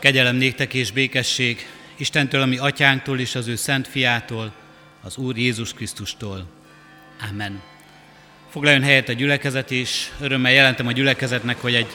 [0.00, 1.66] Kegyelem néktek és békesség
[1.96, 4.52] Istentől, ami atyánktól és az ő szent fiától,
[5.02, 6.46] az Úr Jézus Krisztustól.
[7.30, 7.62] Amen.
[8.50, 10.12] Foglaljon helyet a gyülekezet is.
[10.20, 11.86] Örömmel jelentem a gyülekezetnek, hogy egy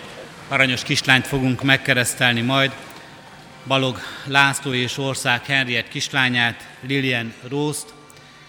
[0.47, 2.71] aranyos kislányt fogunk megkeresztelni majd.
[3.67, 7.93] Balog László és Ország Henriett kislányát, Lilian Rószt,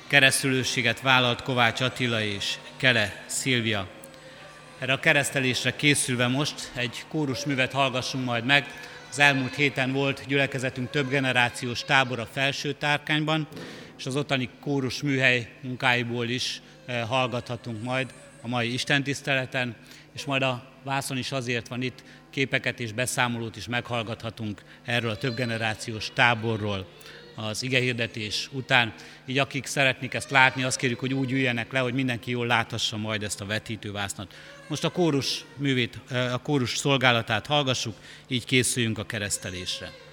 [0.06, 3.88] keresztülőséget vállalt Kovács Attila és Kele Szilvia.
[4.78, 8.66] Erre a keresztelésre készülve most egy kórusművet hallgassunk majd meg.
[9.16, 13.48] Az elmúlt héten volt gyülekezetünk több generációs a felső tárkányban,
[13.98, 19.76] és az ottani kórus műhely munkáiból is eh, hallgathatunk majd a mai istentiszteleten,
[20.14, 25.16] és majd a vászon is azért van itt, képeket és beszámolót is meghallgathatunk erről a
[25.16, 26.86] több generációs táborról
[27.36, 28.94] az igehirdetés után.
[29.26, 32.96] Így akik szeretnék ezt látni, azt kérjük, hogy úgy üljenek le, hogy mindenki jól láthassa
[32.96, 34.34] majd ezt a vetítővásznat.
[34.68, 36.00] Most a kórus művét,
[36.32, 37.94] a kórus szolgálatát hallgassuk,
[38.26, 40.05] így készüljünk a keresztelésre.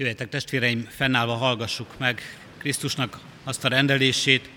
[0.00, 2.20] Jöjjetek testvéreim, fennállva hallgassuk meg
[2.58, 4.50] Krisztusnak azt a rendelését,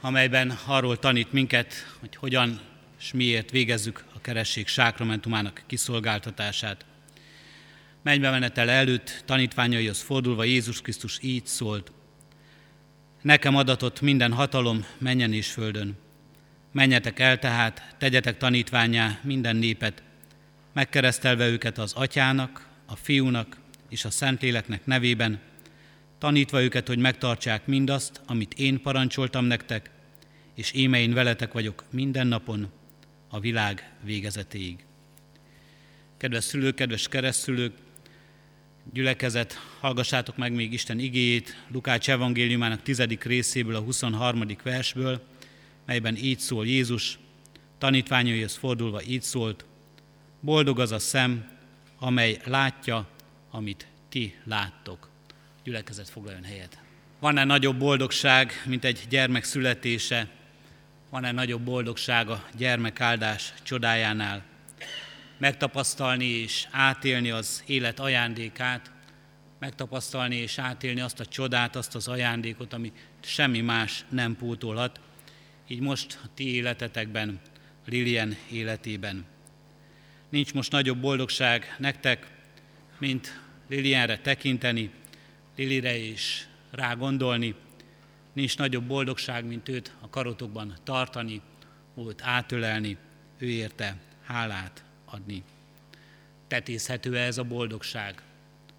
[0.00, 2.60] amelyben arról tanít minket, hogy hogyan
[3.00, 6.84] és miért végezzük a keresség sákramentumának kiszolgáltatását.
[8.02, 11.92] Mennybe menetel előtt tanítványaihoz fordulva Jézus Krisztus így szólt.
[13.22, 15.98] Nekem adatott minden hatalom menjen és földön.
[16.72, 20.02] Menjetek el tehát, tegyetek tanítványá minden népet,
[20.72, 23.59] megkeresztelve őket az atyának, a fiúnak
[23.90, 25.40] és a Szentléleknek nevében,
[26.18, 29.90] tanítva őket, hogy megtartsák mindazt, amit én parancsoltam nektek,
[30.54, 32.70] és éme én veletek vagyok minden napon,
[33.28, 34.84] a világ végezetéig.
[36.16, 37.72] Kedves szülők, kedves keresztülők,
[38.92, 44.42] gyülekezet, hallgassátok meg még Isten igéjét Lukács evangéliumának tizedik részéből, a 23.
[44.62, 45.22] versből,
[45.86, 47.18] melyben így szól Jézus,
[47.78, 49.64] tanítványaihoz fordulva így szólt,
[50.40, 51.48] boldog az a szem,
[51.98, 53.08] amely látja,
[53.50, 55.08] amit ti láttok.
[55.64, 56.78] Gyülekezet foglaljon helyet.
[57.18, 60.28] Van-e nagyobb boldogság, mint egy gyermek születése?
[61.10, 64.42] Van-e nagyobb boldogság a gyermekáldás csodájánál?
[65.38, 68.90] Megtapasztalni és átélni az élet ajándékát,
[69.58, 75.00] megtapasztalni és átélni azt a csodát, azt az ajándékot, ami semmi más nem pótolhat.
[75.68, 77.40] Így most a ti életetekben,
[77.86, 79.24] Lilian életében.
[80.28, 82.26] Nincs most nagyobb boldogság nektek,
[83.00, 84.90] mint Lilienre tekinteni,
[85.56, 87.54] Lilire is rá gondolni.
[88.32, 91.40] Nincs nagyobb boldogság, mint őt a karotokban tartani,
[91.96, 92.96] őt átölelni,
[93.38, 95.42] ő érte hálát adni.
[96.48, 98.22] Tetézhető -e ez a boldogság?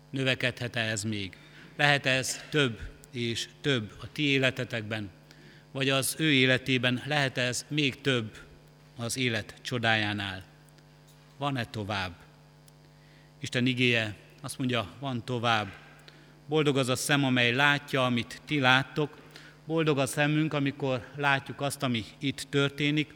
[0.09, 1.37] Növekedhet-e ez még?
[1.75, 2.79] Lehet ez több
[3.11, 5.09] és több a ti életetekben,
[5.71, 8.37] vagy az ő életében lehet ez még több
[8.95, 10.43] az élet csodájánál?
[11.37, 12.15] Van-e tovább?
[13.41, 15.71] Isten igéje azt mondja, van tovább.
[16.47, 19.17] Boldog az a szem, amely látja, amit ti láttok.
[19.65, 23.13] Boldog a szemünk, amikor látjuk azt, ami itt történik.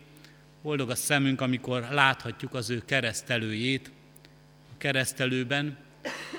[0.62, 3.92] boldog a szemünk, amikor láthatjuk az ő keresztelőjét,
[4.74, 5.78] a keresztelőben,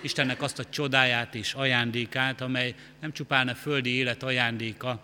[0.03, 5.01] Istennek azt a csodáját és ajándékát, amely nem csupán a földi élet ajándéka,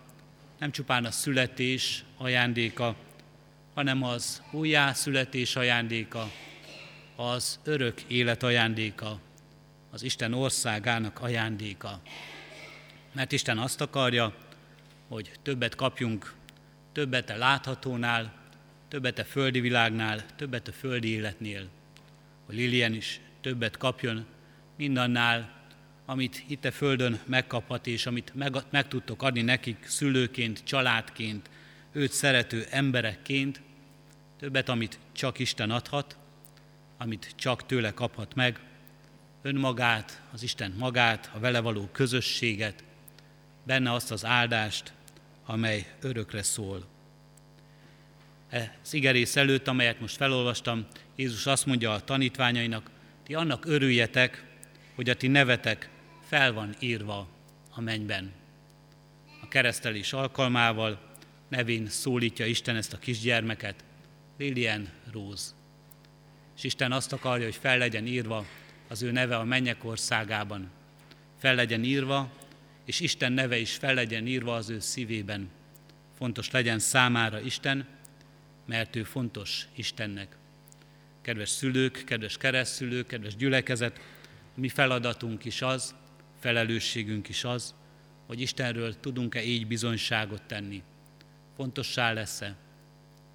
[0.59, 2.95] nem csupán a születés ajándéka,
[3.73, 6.31] hanem az újjászületés ajándéka,
[7.15, 9.19] az örök élet ajándéka,
[9.91, 12.01] az Isten országának ajándéka.
[13.11, 14.35] Mert Isten azt akarja,
[15.07, 16.33] hogy többet kapjunk,
[16.91, 18.33] többet a láthatónál,
[18.87, 21.67] többet a földi világnál, többet a földi életnél.
[22.45, 24.25] Hogy Lilien is többet kapjon
[24.77, 25.61] mindannál,
[26.05, 31.49] amit itt a Földön megkaphat, és amit meg, meg tudtok adni nekik szülőként, családként,
[31.91, 33.61] őt szerető emberekként,
[34.39, 36.17] többet, amit csak Isten adhat,
[36.97, 38.59] amit csak tőle kaphat meg,
[39.41, 42.83] önmagát, az Isten magát, a vele való közösséget,
[43.63, 44.93] benne azt az áldást,
[45.45, 46.85] amely örökre szól.
[48.49, 50.85] Ez igerész előtt, amelyet most felolvastam,
[51.15, 52.89] Jézus azt mondja a tanítványainak,
[53.23, 54.45] ti annak örüljetek,
[54.95, 55.89] hogy a ti nevetek
[56.27, 57.27] fel van írva
[57.69, 58.31] a mennyben.
[59.41, 61.11] A keresztelés alkalmával
[61.47, 63.83] nevén szólítja Isten ezt a kisgyermeket,
[64.37, 65.51] Lilian Rose.
[66.63, 68.45] És Isten azt akarja, hogy fel legyen írva
[68.87, 70.71] az ő neve a mennyek országában.
[71.37, 72.31] Fel legyen írva,
[72.85, 75.49] és Isten neve is fel legyen írva az ő szívében.
[76.17, 77.87] Fontos legyen számára Isten,
[78.65, 80.37] mert ő fontos Istennek.
[81.21, 83.99] Kedves szülők, kedves keresztülők, kedves gyülekezet,
[84.55, 85.95] mi feladatunk is az,
[86.39, 87.73] felelősségünk is az,
[88.27, 90.83] hogy Istenről tudunk-e így bizonyságot tenni.
[91.55, 92.55] Fontossá lesz-e?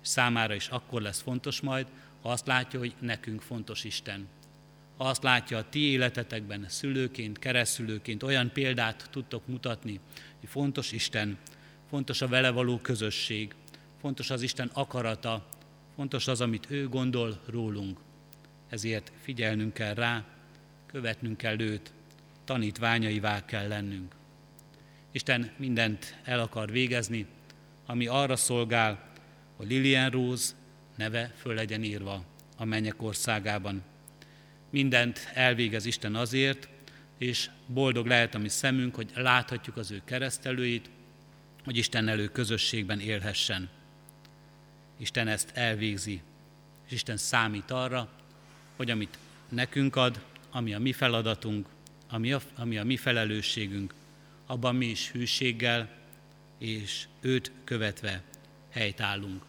[0.00, 1.86] Számára is akkor lesz fontos majd,
[2.22, 4.28] ha azt látja, hogy nekünk fontos Isten.
[4.96, 10.00] Ha azt látja a ti életetekben, szülőként, keresztülőként olyan példát tudtok mutatni,
[10.40, 11.38] hogy fontos Isten,
[11.88, 13.54] fontos a vele való közösség,
[14.00, 15.48] fontos az Isten akarata,
[15.94, 17.98] fontos az, amit ő gondol rólunk.
[18.68, 20.24] Ezért figyelnünk kell rá,
[20.86, 21.92] követnünk kell őt,
[22.44, 24.14] tanítványaivá kell lennünk.
[25.12, 27.26] Isten mindent el akar végezni,
[27.86, 29.12] ami arra szolgál,
[29.56, 30.52] hogy Lilian Rose
[30.98, 32.24] neve föl legyen írva
[32.56, 33.82] a mennyek országában.
[34.70, 36.68] Mindent elvégez Isten azért,
[37.18, 40.90] és boldog lehet a mi szemünk, hogy láthatjuk az ő keresztelőit,
[41.64, 43.68] hogy Isten elő közösségben élhessen.
[44.96, 46.22] Isten ezt elvégzi,
[46.86, 48.08] és Isten számít arra,
[48.76, 49.18] hogy amit
[49.48, 51.68] nekünk ad, ami a mi feladatunk,
[52.08, 53.94] ami a, ami a mi felelősségünk,
[54.46, 55.90] abban mi is hűséggel
[56.58, 58.22] és őt követve
[58.70, 59.42] helytállunk.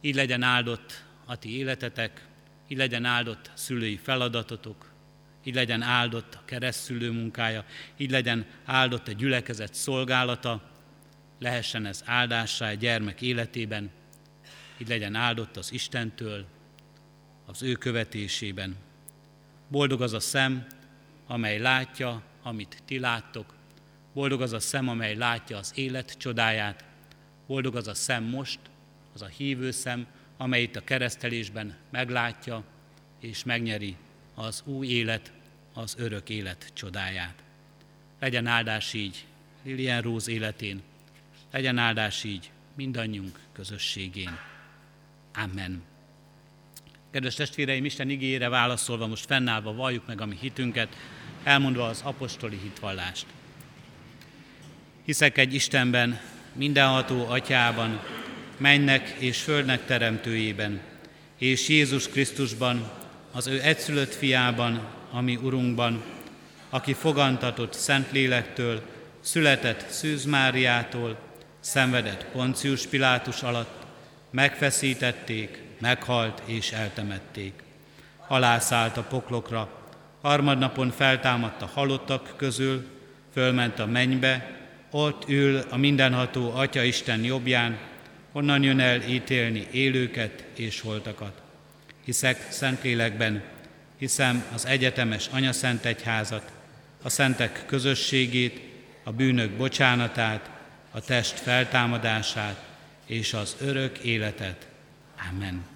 [0.00, 2.26] Így legyen áldott a ti életetek,
[2.68, 4.92] így legyen áldott szülői feladatotok,
[5.44, 7.64] így legyen áldott a keresztülő munkája,
[7.96, 10.62] így legyen áldott a gyülekezet szolgálata,
[11.38, 13.90] lehessen ez áldássá egy gyermek életében,
[14.78, 16.44] így legyen áldott az Istentől,
[17.46, 18.76] az ő követésében.
[19.68, 20.66] Boldog az a szem,
[21.26, 23.54] amely látja, amit ti láttok.
[24.12, 26.84] Boldog az a szem, amely látja az élet csodáját.
[27.46, 28.58] Boldog az a szem most,
[29.14, 30.06] az a hívő szem,
[30.36, 32.64] amely itt a keresztelésben meglátja
[33.20, 33.96] és megnyeri
[34.34, 35.32] az új élet,
[35.74, 37.42] az örök élet csodáját.
[38.20, 39.24] Legyen áldás így
[39.62, 40.82] Lilian Rose életén,
[41.50, 44.38] legyen áldás így mindannyiunk közösségén.
[45.34, 45.82] Amen.
[47.10, 50.96] Kedves testvéreim, Isten igére válaszolva, most fennállva valljuk meg a mi hitünket,
[51.42, 53.26] elmondva az apostoli hitvallást.
[55.04, 56.20] Hiszek egy Istenben,
[56.52, 58.00] mindenható atyában,
[58.58, 60.80] mennek és földnek teremtőjében,
[61.38, 62.90] és Jézus Krisztusban,
[63.32, 66.02] az ő egyszülött fiában, ami Urunkban,
[66.70, 68.82] aki fogantatott Szentlélektől,
[69.20, 71.18] született Szűz Máriától,
[71.60, 73.86] szenvedett Poncius Pilátus alatt,
[74.30, 77.52] megfeszítették, meghalt és eltemették.
[78.26, 79.70] Alászállt a poklokra,
[80.22, 82.86] harmadnapon feltámadt a halottak közül,
[83.32, 84.56] fölment a mennybe,
[84.90, 87.78] ott ül a mindenható Atya Isten jobbján,
[88.32, 91.42] onnan jön el ítélni élőket és holtakat.
[92.04, 93.42] Hiszek Szentlélekben,
[93.98, 96.52] hiszem az egyetemes Anya Szent Egyházat,
[97.02, 98.60] a szentek közösségét,
[99.02, 100.50] a bűnök bocsánatát,
[100.90, 102.64] a test feltámadását
[103.06, 104.66] és az örök életet.
[105.30, 105.66] Amen.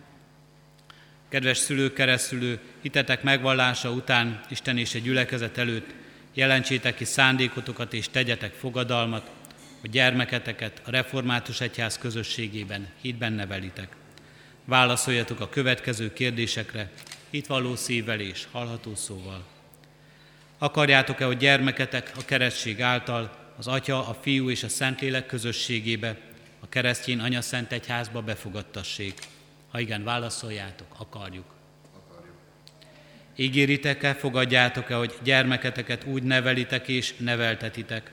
[1.28, 5.94] Kedves szülők, keresztülő, hitetek megvallása után Isten és egy gyülekezet előtt
[6.34, 9.30] jelentsétek ki szándékotokat és tegyetek fogadalmat,
[9.82, 13.96] hogy gyermeketeket a református egyház közösségében hitben nevelitek.
[14.64, 16.90] Válaszoljatok a következő kérdésekre,
[17.30, 19.44] itt való szívvel és hallható szóval.
[20.58, 26.16] Akarjátok-e, hogy gyermeketek a keresztség által az Atya, a Fiú és a Szentlélek közösségébe,
[26.60, 29.18] a keresztjén Anya Szent Egyházba befogadtassék?
[29.70, 31.54] Ha igen, válaszoljátok, akarjuk.
[31.96, 32.36] akarjuk.
[33.36, 38.10] Ígéritek-e, fogadjátok-e, hogy gyermeketeket úgy nevelitek és neveltetitek,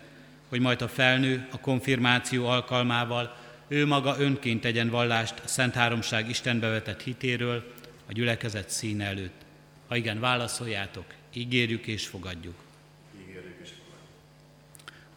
[0.50, 3.36] hogy majd a felnő a konfirmáció alkalmával
[3.68, 7.74] ő maga önként tegyen vallást a Szent Háromság Istenbe vetett hitéről
[8.08, 9.42] a gyülekezet színe előtt.
[9.88, 12.56] Ha igen, válaszoljátok, ígérjük és fogadjuk.
[13.22, 14.10] Ígérjük és fogadjuk.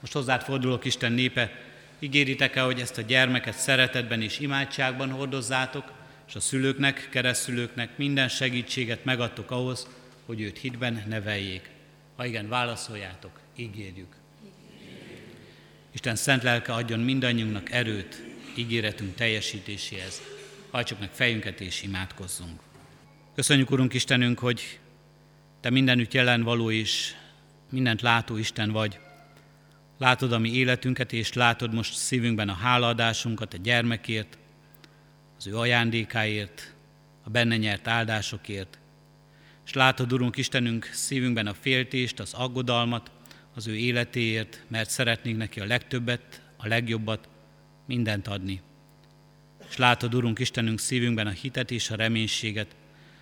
[0.00, 1.50] Most hozzád fordulok, Isten népe,
[1.98, 5.92] ígéritek-e, hogy ezt a gyermeket szeretetben és imádságban hordozzátok,
[6.28, 9.88] és a szülőknek, keresztülőknek minden segítséget megadtok ahhoz,
[10.26, 11.70] hogy őt hitben neveljék.
[12.16, 14.21] Ha igen, válaszoljátok, ígérjük.
[15.92, 18.22] Isten szent lelke adjon mindannyiunknak erőt
[18.56, 20.22] ígéretünk teljesítéséhez.
[20.70, 22.60] Hajtsuk meg fejünket és imádkozzunk.
[23.34, 24.78] Köszönjük, Urunk Istenünk, hogy
[25.60, 27.14] Te mindenütt jelen való és
[27.70, 28.98] mindent látó Isten vagy.
[29.98, 34.38] Látod a mi életünket, és látod most szívünkben a hálaadásunkat a gyermekért,
[35.38, 36.74] az ő ajándékáért,
[37.22, 38.78] a benne nyert áldásokért.
[39.66, 43.10] És látod, Urunk Istenünk, szívünkben a féltést, az aggodalmat
[43.54, 47.28] az ő életéért, mert szeretnénk neki a legtöbbet, a legjobbat,
[47.86, 48.60] mindent adni.
[49.68, 52.76] És látod, Urunk Istenünk, szívünkben a hitet és a reménységet,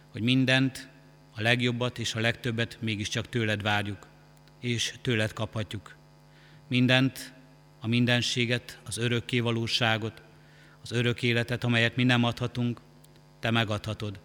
[0.08, 0.88] hogy mindent,
[1.34, 4.06] a legjobbat és a legtöbbet mégiscsak tőled várjuk,
[4.60, 5.96] és tőled kaphatjuk.
[6.68, 7.32] Mindent,
[7.80, 10.22] a mindenséget, az örökké valóságot,
[10.82, 12.80] az örök életet, amelyet mi nem adhatunk,
[13.40, 14.20] te megadhatod.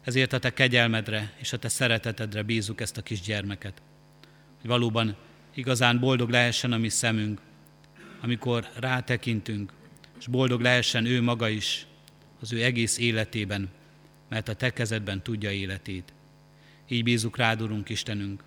[0.00, 3.82] Ezért a te kegyelmedre és a te szeretetedre bízunk ezt a kisgyermeket.
[4.60, 5.16] Hogy valóban
[5.54, 7.40] igazán boldog lehessen a mi szemünk,
[8.20, 9.72] amikor rátekintünk,
[10.18, 11.86] és boldog lehessen ő maga is
[12.40, 13.68] az ő egész életében,
[14.28, 16.12] mert a te kezedben tudja életét.
[16.88, 18.42] Így bízunk rád, Urunk Istenünk.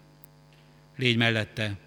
[0.95, 1.77] Légy mellette,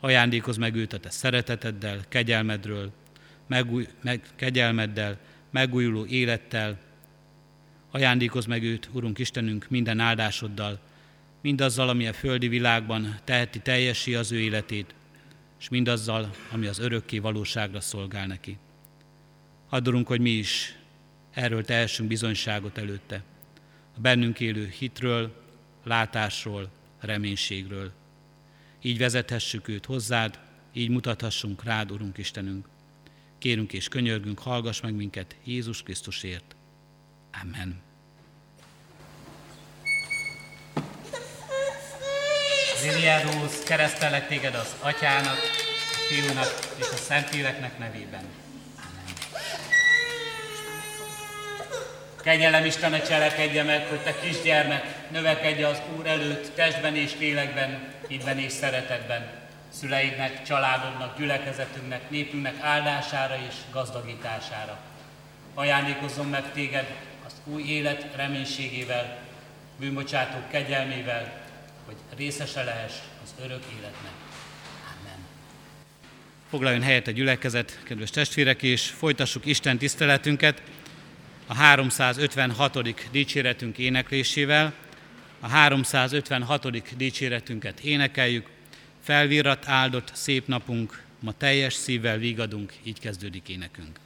[0.00, 2.92] ajándékozz meg őt a te szereteteddel, kegyelmedről,
[3.46, 5.18] megúj, meg, kegyelmeddel,
[5.50, 6.78] megújuló élettel.
[7.90, 10.80] Ajándékozz meg őt, Urunk Istenünk, minden áldásoddal,
[11.40, 14.94] mindazzal, ami a földi világban teheti teljesi az ő életét,
[15.60, 18.58] és mindazzal, ami az örökké valóságra szolgál neki.
[19.68, 20.74] Addurunk, hogy mi is
[21.30, 23.22] erről tehessünk bizonyságot előtte.
[23.96, 25.42] A bennünk élő hitről,
[25.84, 26.70] látásról,
[27.00, 27.92] reménységről.
[28.82, 30.38] Így vezethessük őt hozzád,
[30.72, 32.68] így mutathassunk rád, Urunk Istenünk.
[33.38, 36.56] Kérünk és könyörgünk, hallgass meg minket Jézus Krisztusért.
[37.42, 37.89] Amen.
[42.80, 45.38] Ziliáróz, keresztelek téged az Atyának,
[45.92, 48.24] a Fiúnak és a Szentléleknek nevében.
[52.22, 58.38] Kegyelem Istene cselekedje meg, hogy te kisgyermek növekedje az Úr előtt testben és lélekben, hitben
[58.38, 59.30] és szeretetben,
[59.72, 64.78] szüleidnek, családodnak, gyülekezetünknek, népünknek áldására és gazdagítására.
[65.54, 66.86] Ajándékozzon meg téged
[67.26, 69.16] az új élet reménységével,
[69.78, 71.39] bűnbocsátó kegyelmével,
[71.90, 72.92] hogy részese lehess
[73.22, 74.12] az örök életnek.
[75.00, 75.18] Amen.
[76.50, 80.62] Foglaljon helyet a gyülekezet, kedves testvérek, és folytassuk Isten tiszteletünket
[81.46, 83.10] a 356.
[83.10, 84.72] dicséretünk éneklésével.
[85.40, 86.96] A 356.
[86.96, 88.48] dicséretünket énekeljük,
[89.00, 93.98] felvirrat áldott szép napunk, ma teljes szívvel vigadunk, így kezdődik énekünk.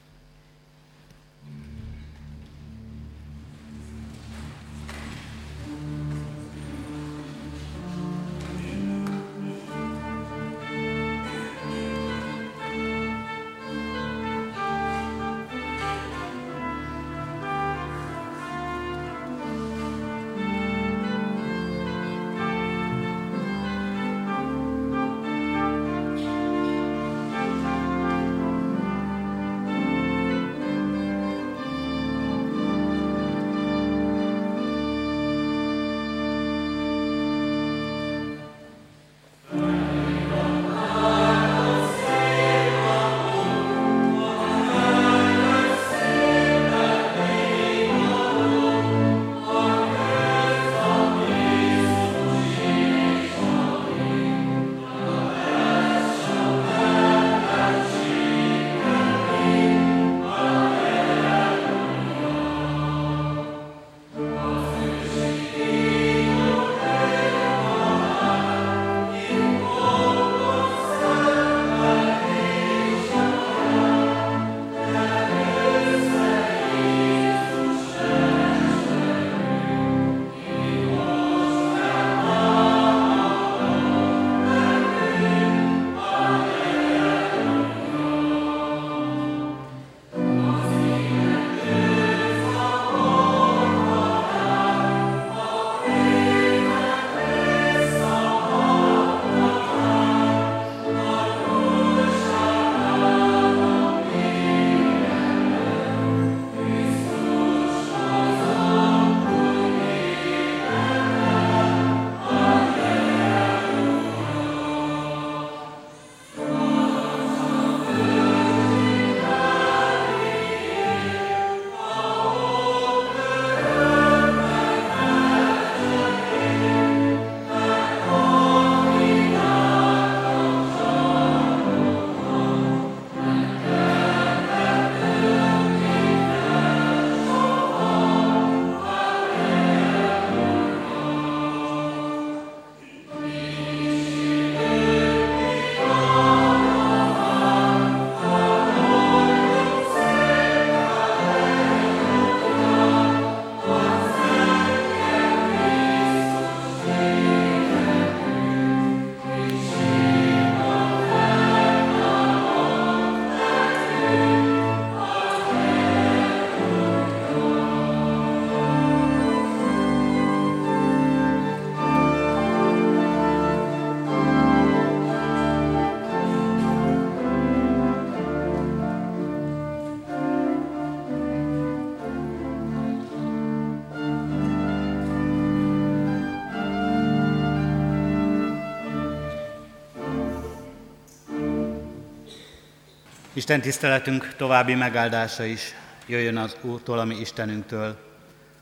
[193.44, 195.60] Isten tiszteletünk további megáldása is
[196.06, 197.96] jöjjön az Úrtól, ami Istenünktől,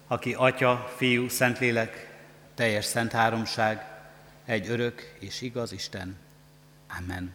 [0.07, 2.11] aki Atya, Fiú, Szentlélek,
[2.55, 3.87] teljes szent háromság,
[4.45, 6.17] egy örök és igaz Isten.
[6.99, 7.33] Amen.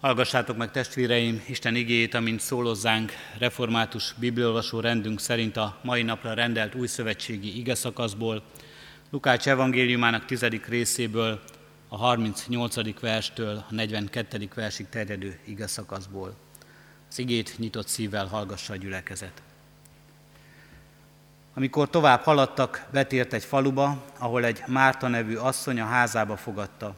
[0.00, 6.74] Hallgassátok meg testvéreim Isten igéjét, amint szólozzánk református bibliolvasó rendünk szerint a mai napra rendelt
[6.74, 8.42] újszövetségi ige szakaszból,
[9.10, 11.42] Lukács evangéliumának tizedik részéből,
[11.90, 13.00] a 38.
[13.00, 14.48] verstől a 42.
[14.54, 16.34] versig terjedő ige szakaszból.
[17.10, 19.42] Az igét nyitott szívvel hallgassa a gyülekezet.
[21.54, 26.94] Amikor tovább haladtak, betért egy faluba, ahol egy Márta nevű asszony a házába fogadta.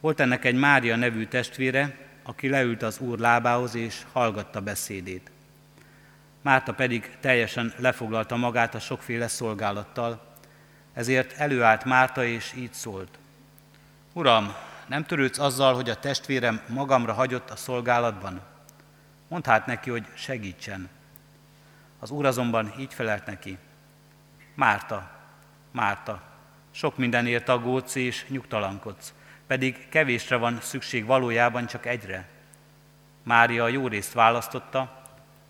[0.00, 5.30] Volt ennek egy Mária nevű testvére, aki leült az úr lábához és hallgatta beszédét.
[6.42, 10.22] Márta pedig teljesen lefoglalta magát a sokféle szolgálattal,
[10.92, 13.18] ezért előállt Márta és így szólt.
[14.20, 14.54] Uram,
[14.86, 18.40] nem törődsz azzal, hogy a testvérem magamra hagyott a szolgálatban?
[19.28, 20.88] Mondd hát neki, hogy segítsen.
[21.98, 23.58] Az úr azonban így felelt neki.
[24.54, 25.10] Márta,
[25.70, 26.22] Márta,
[26.70, 29.14] sok mindenért aggódsz és nyugtalankodsz,
[29.46, 32.28] pedig kevésre van szükség valójában csak egyre.
[33.22, 35.02] Mária a jó részt választotta,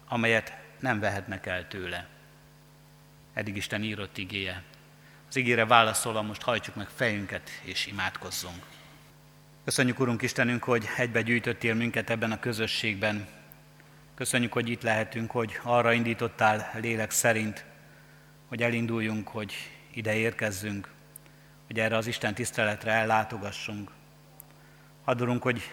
[0.09, 2.09] amelyet nem vehetnek el tőle.
[3.33, 4.63] Eddig Isten írott igéje.
[5.31, 8.65] Az ígére válaszolva most hajtsuk meg fejünket és imádkozzunk.
[9.65, 13.29] Köszönjük, Urunk Istenünk, hogy egybe gyűjtöttél minket ebben a közösségben.
[14.15, 17.65] Köszönjük, hogy itt lehetünk, hogy arra indítottál lélek szerint,
[18.49, 19.55] hogy elinduljunk, hogy
[19.95, 20.89] ide érkezzünk,
[21.67, 23.91] hogy erre az Isten tiszteletre ellátogassunk.
[25.05, 25.71] Adorunk, hogy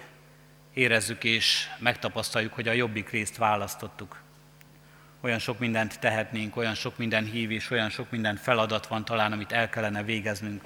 [0.74, 4.26] érezzük és megtapasztaljuk, hogy a jobbik részt választottuk.
[5.22, 9.32] Olyan sok mindent tehetnénk, olyan sok minden hív és olyan sok minden feladat van talán,
[9.32, 10.62] amit el kellene végeznünk.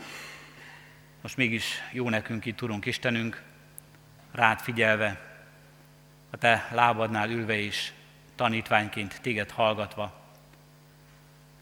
[1.22, 3.42] Most mégis jó nekünk itt, Urunk Istenünk,
[4.32, 5.30] rád figyelve,
[6.30, 7.94] a Te lábadnál ülve is,
[8.36, 10.20] tanítványként téged hallgatva.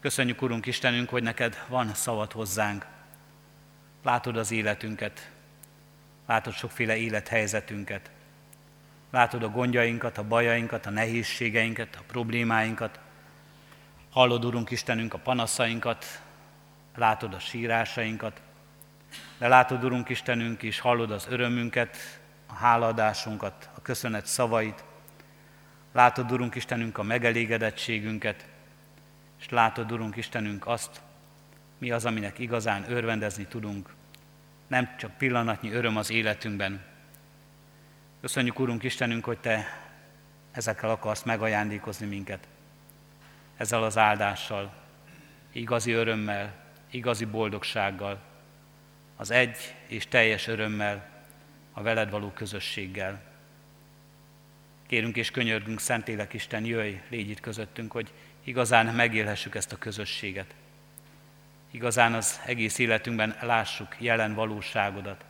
[0.00, 2.86] Köszönjük, Urunk Istenünk, hogy neked van szavad hozzánk.
[4.02, 5.30] Látod az életünket,
[6.26, 8.10] látod sokféle élethelyzetünket,
[9.10, 13.00] Látod a gondjainkat, a bajainkat, a nehézségeinket, a problémáinkat.
[14.10, 16.22] Hallod, Urunk Istenünk, a panaszainkat,
[16.96, 18.40] látod a sírásainkat,
[19.38, 21.96] de látod, Urunk Istenünk, és hallod az örömünket,
[22.46, 24.84] a hálaadásunkat, a köszönet szavait.
[25.92, 28.46] Látod, Urunk Istenünk, a megelégedettségünket,
[29.40, 31.00] és látod, Urunk Istenünk, azt,
[31.78, 33.94] mi az, aminek igazán örvendezni tudunk.
[34.66, 36.89] Nem csak pillanatnyi öröm az életünkben,
[38.20, 39.66] Köszönjük, Urunk Istenünk, hogy Te
[40.50, 42.48] ezekkel akarsz megajándékozni minket.
[43.56, 44.72] Ezzel az áldással,
[45.52, 46.54] igazi örömmel,
[46.90, 48.20] igazi boldogsággal,
[49.16, 51.08] az egy és teljes örömmel,
[51.72, 53.22] a veled való közösséggel.
[54.86, 58.12] Kérünk és könyörgünk, Szentlélek Isten, jöjj, légy itt közöttünk, hogy
[58.44, 60.54] igazán megélhessük ezt a közösséget.
[61.70, 65.24] Igazán az egész életünkben lássuk jelen valóságodat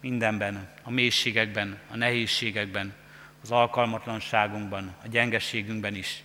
[0.00, 2.94] mindenben, a mélységekben, a nehézségekben,
[3.42, 6.22] az alkalmatlanságunkban, a gyengességünkben is,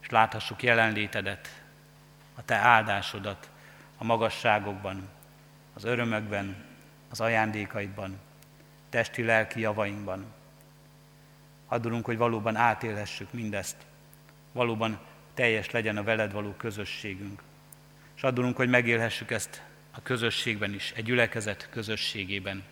[0.00, 1.62] és láthassuk jelenlétedet,
[2.34, 3.50] a Te áldásodat
[3.98, 5.08] a magasságokban,
[5.74, 6.64] az örömökben,
[7.10, 8.18] az ajándékaidban,
[8.88, 10.24] testi-lelki javainkban.
[11.66, 13.76] Adulunk, hogy valóban átélhessük mindezt,
[14.52, 15.00] valóban
[15.34, 17.42] teljes legyen a veled való közösségünk.
[18.16, 22.62] És adulunk, hogy megélhessük ezt a közösségben is, egy gyülekezet közösségében,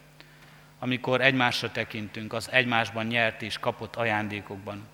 [0.79, 4.89] amikor egymásra tekintünk az egymásban nyert és kapott ajándékokban,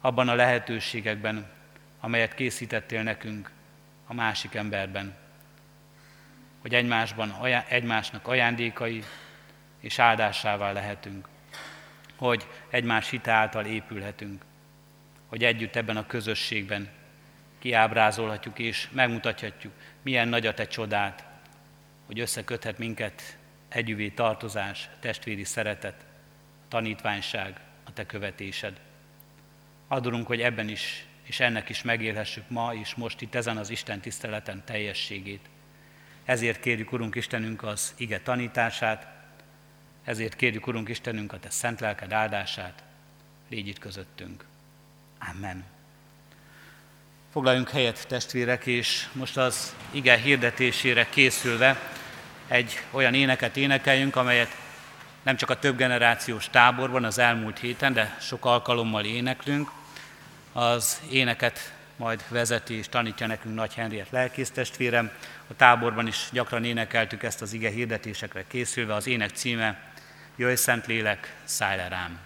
[0.00, 1.50] abban a lehetőségekben,
[2.00, 3.50] amelyet készítettél nekünk
[4.06, 5.14] a másik emberben,
[6.60, 7.34] hogy egymásban,
[7.68, 9.04] egymásnak ajándékai
[9.80, 11.28] és áldásával lehetünk,
[12.16, 14.44] hogy egymás hite által épülhetünk,
[15.26, 16.88] hogy együtt ebben a közösségben
[17.58, 21.29] kiábrázolhatjuk és megmutathatjuk, milyen nagy a te csodát,
[22.10, 26.04] hogy összeköthet minket együvé tartozás, testvéri szeretet,
[26.68, 28.80] tanítványság, a te követésed.
[29.88, 34.00] Adorunk, hogy ebben is, és ennek is megélhessük ma és most itt ezen az Isten
[34.00, 35.48] tiszteleten teljességét.
[36.24, 39.06] Ezért kérjük, Urunk Istenünk, az ige tanítását,
[40.04, 42.82] ezért kérjük, Urunk Istenünk, a Te szent lelked áldását,
[43.48, 44.44] légy itt közöttünk.
[45.30, 45.64] Amen.
[47.32, 51.98] Foglaljunk helyet, testvérek, és most az ige hirdetésére készülve
[52.50, 54.56] egy olyan éneket énekeljünk, amelyet
[55.22, 59.70] nem csak a több generációs táborban az elmúlt héten, de sok alkalommal éneklünk.
[60.52, 65.10] Az éneket majd vezeti és tanítja nekünk Nagy Henriett lelkésztestvérem.
[65.50, 68.94] A táborban is gyakran énekeltük ezt az ige hirdetésekre készülve.
[68.94, 69.78] Az ének címe
[70.36, 72.18] Jöjj Szent Lélek, szállj le rám!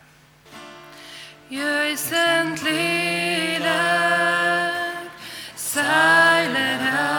[1.48, 3.72] Jöjj, Szent Lélek,
[5.54, 7.13] szállj le rám,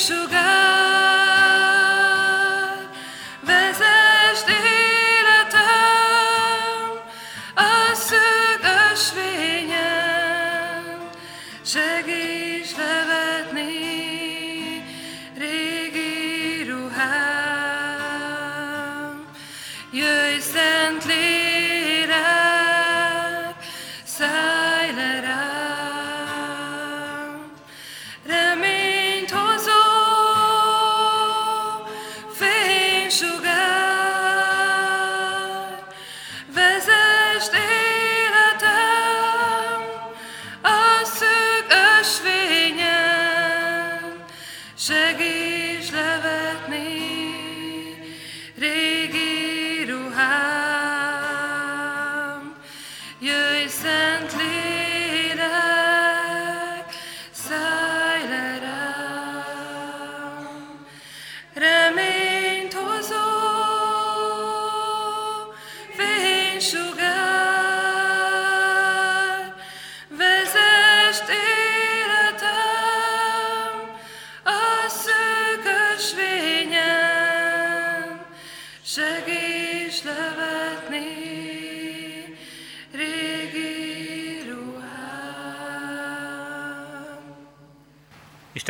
[0.00, 0.39] sugar.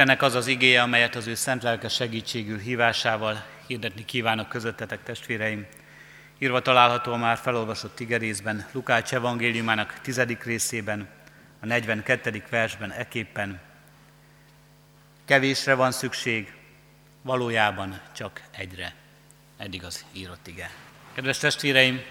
[0.01, 5.67] Istennek az az igéje, amelyet az ő szent lelke segítségül hívásával hirdetni kívánok közöttetek, testvéreim.
[6.39, 11.09] Írva található a már felolvasott igerészben, Lukács evangéliumának tizedik részében,
[11.61, 12.43] a 42.
[12.51, 13.61] versben eképpen.
[15.25, 16.55] Kevésre van szükség,
[17.23, 18.95] valójában csak egyre.
[19.57, 20.71] Eddig az írott ige.
[21.13, 22.03] Kedves testvéreim,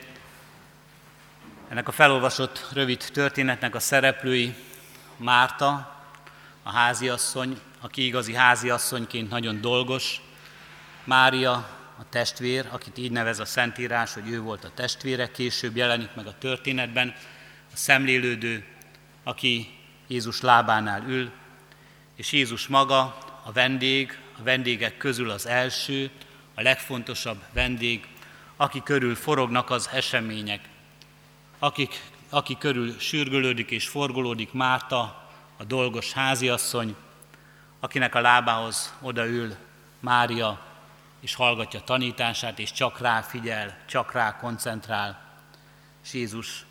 [1.69, 4.56] ennek a felolvasott rövid történetnek a szereplői
[5.17, 5.98] Márta,
[6.63, 10.22] a háziasszony, aki igazi háziasszonyként nagyon dolgos,
[11.04, 11.52] Mária,
[12.00, 16.28] a testvér, akit így nevez a Szentírás, hogy ő volt a testvére, később jelenik meg
[16.28, 17.15] a történetben,
[17.74, 18.65] a szemlélődő,
[19.24, 21.32] aki Jézus lábánál ül,
[22.15, 23.02] és Jézus maga,
[23.43, 26.10] a vendég, a vendégek közül az első,
[26.56, 28.08] a legfontosabb vendég,
[28.56, 30.62] aki körül forognak az események,
[31.60, 35.29] akik, aki körül sürgölődik és forgolódik Márta,
[35.60, 36.95] a dolgos háziasszony,
[37.80, 39.56] akinek a lábához odaül
[40.00, 40.62] Mária,
[41.19, 45.22] és hallgatja tanítását, és csak rá figyel, csak rá koncentrál,
[46.04, 46.65] és Jézus,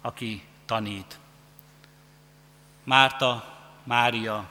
[0.00, 1.18] aki tanít.
[2.84, 4.48] Márta, Mária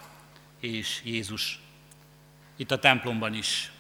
[0.60, 1.60] és Jézus.
[2.56, 3.72] Itt a templomban is,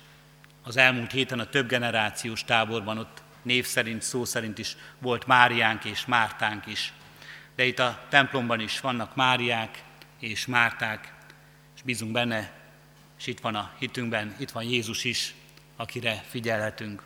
[0.63, 5.85] az elmúlt héten a több generációs táborban ott név szerint, szó szerint is volt Máriánk
[5.85, 6.93] és Mártánk is.
[7.55, 9.83] De itt a templomban is vannak Máriák
[10.21, 11.13] és Márták,
[11.75, 12.51] és bízunk benne,
[13.17, 15.33] és itt van a hitünkben, itt van Jézus is,
[15.75, 17.03] akire figyelhetünk.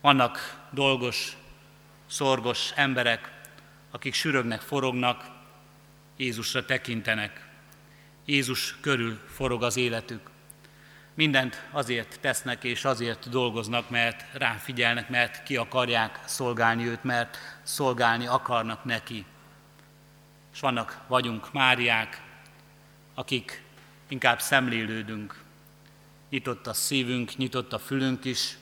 [0.00, 1.36] Vannak dolgos,
[2.06, 3.32] szorgos emberek,
[3.90, 5.30] akik sürögnek, forognak,
[6.16, 7.48] Jézusra tekintenek.
[8.24, 10.30] Jézus körül forog az életük.
[11.14, 18.26] Mindent azért tesznek és azért dolgoznak, mert ráfigyelnek, mert ki akarják szolgálni őt, mert szolgálni
[18.26, 19.24] akarnak neki.
[20.58, 22.22] És vannak, vagyunk Máriák,
[23.14, 23.64] akik
[24.08, 25.42] inkább szemlélődünk.
[26.30, 28.58] Nyitott a szívünk, nyitott a fülünk is,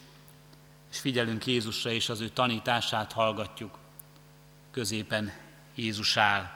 [0.91, 3.79] és figyelünk Jézusra, és az ő tanítását hallgatjuk.
[4.71, 5.33] Középen
[5.75, 6.51] Jézus áll.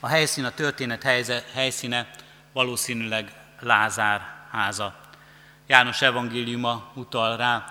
[0.00, 2.10] A helyszín, a történet helyze, helyszíne
[2.52, 5.00] valószínűleg Lázár háza.
[5.66, 7.70] János evangéliuma utal rá,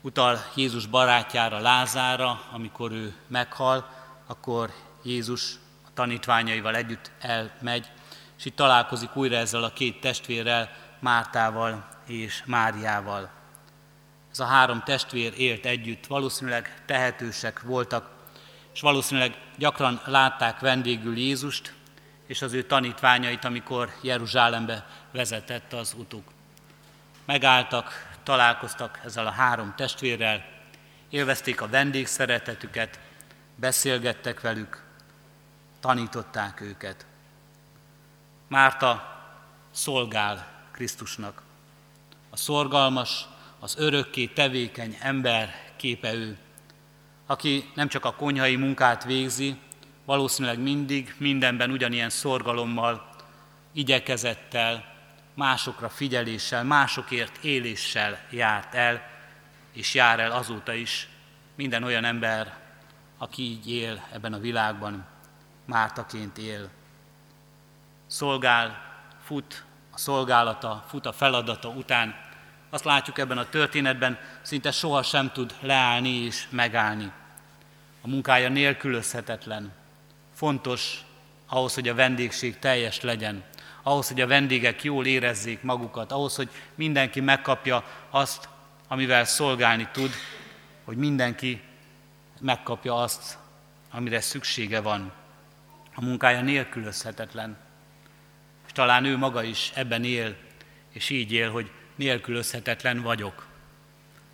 [0.00, 3.90] utal Jézus barátjára, Lázára, amikor ő meghal,
[4.26, 5.54] akkor Jézus
[5.86, 7.90] a tanítványaival együtt elmegy,
[8.38, 13.30] és itt találkozik újra ezzel a két testvérrel, Mártával és Máriával.
[14.32, 18.10] Ez a három testvér élt együtt, valószínűleg tehetősek voltak,
[18.74, 21.74] és valószínűleg gyakran látták vendégül Jézust,
[22.26, 26.32] és az ő tanítványait, amikor Jeruzsálembe vezetett az utuk.
[27.24, 30.44] Megálltak, találkoztak ezzel a három testvérrel,
[31.10, 32.98] élvezték a vendégszeretetüket,
[33.56, 34.83] beszélgettek velük,
[35.84, 37.06] tanították őket.
[38.48, 39.20] Márta
[39.70, 41.42] szolgál Krisztusnak.
[42.30, 43.26] A szorgalmas,
[43.60, 46.38] az örökké tevékeny ember képe ő,
[47.26, 49.58] aki nem csak a konyhai munkát végzi,
[50.04, 53.08] valószínűleg mindig, mindenben ugyanilyen szorgalommal,
[53.72, 54.84] igyekezettel,
[55.34, 59.10] másokra figyeléssel, másokért éléssel járt el,
[59.72, 61.08] és jár el azóta is
[61.54, 62.56] minden olyan ember,
[63.18, 65.12] aki így él ebben a világban,
[65.64, 66.68] Mártaként él.
[68.06, 68.82] Szolgál,
[69.24, 72.14] fut a szolgálata, fut a feladata után.
[72.70, 77.12] Azt látjuk ebben a történetben, szinte soha sem tud leállni és megállni.
[78.00, 79.72] A munkája nélkülözhetetlen.
[80.34, 81.04] Fontos
[81.46, 83.44] ahhoz, hogy a vendégség teljes legyen,
[83.82, 88.48] ahhoz, hogy a vendégek jól érezzék magukat, ahhoz, hogy mindenki megkapja azt,
[88.88, 90.10] amivel szolgálni tud,
[90.84, 91.62] hogy mindenki
[92.40, 93.38] megkapja azt,
[93.90, 95.12] amire szüksége van.
[95.94, 97.56] A munkája nélkülözhetetlen.
[98.66, 100.36] És talán ő maga is ebben él,
[100.92, 103.46] és így él, hogy nélkülözhetetlen vagyok.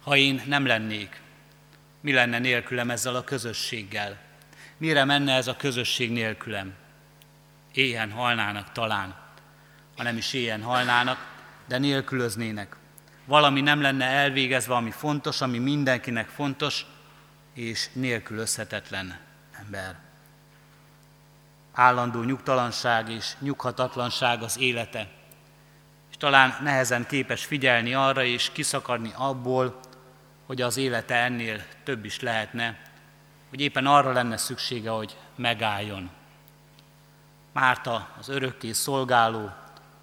[0.03, 1.20] Ha én nem lennék,
[2.01, 4.18] mi lenne nélkülem ezzel a közösséggel?
[4.77, 6.75] Mire menne ez a közösség nélkülem?
[7.73, 9.16] Éhen halnának talán,
[9.96, 11.18] ha nem is éhen halnának,
[11.66, 12.77] de nélkülöznének.
[13.25, 16.87] Valami nem lenne elvégezve, ami fontos, ami mindenkinek fontos,
[17.55, 19.18] és nélkülözhetetlen
[19.59, 20.10] ember.
[21.81, 25.09] Állandó nyugtalanság és nyughatatlanság az élete,
[26.11, 29.81] és talán nehezen képes figyelni arra és kiszakadni abból,
[30.47, 32.81] hogy az élete ennél több is lehetne,
[33.49, 36.11] hogy éppen arra lenne szüksége, hogy megálljon.
[37.53, 39.51] Márta az örökké szolgáló,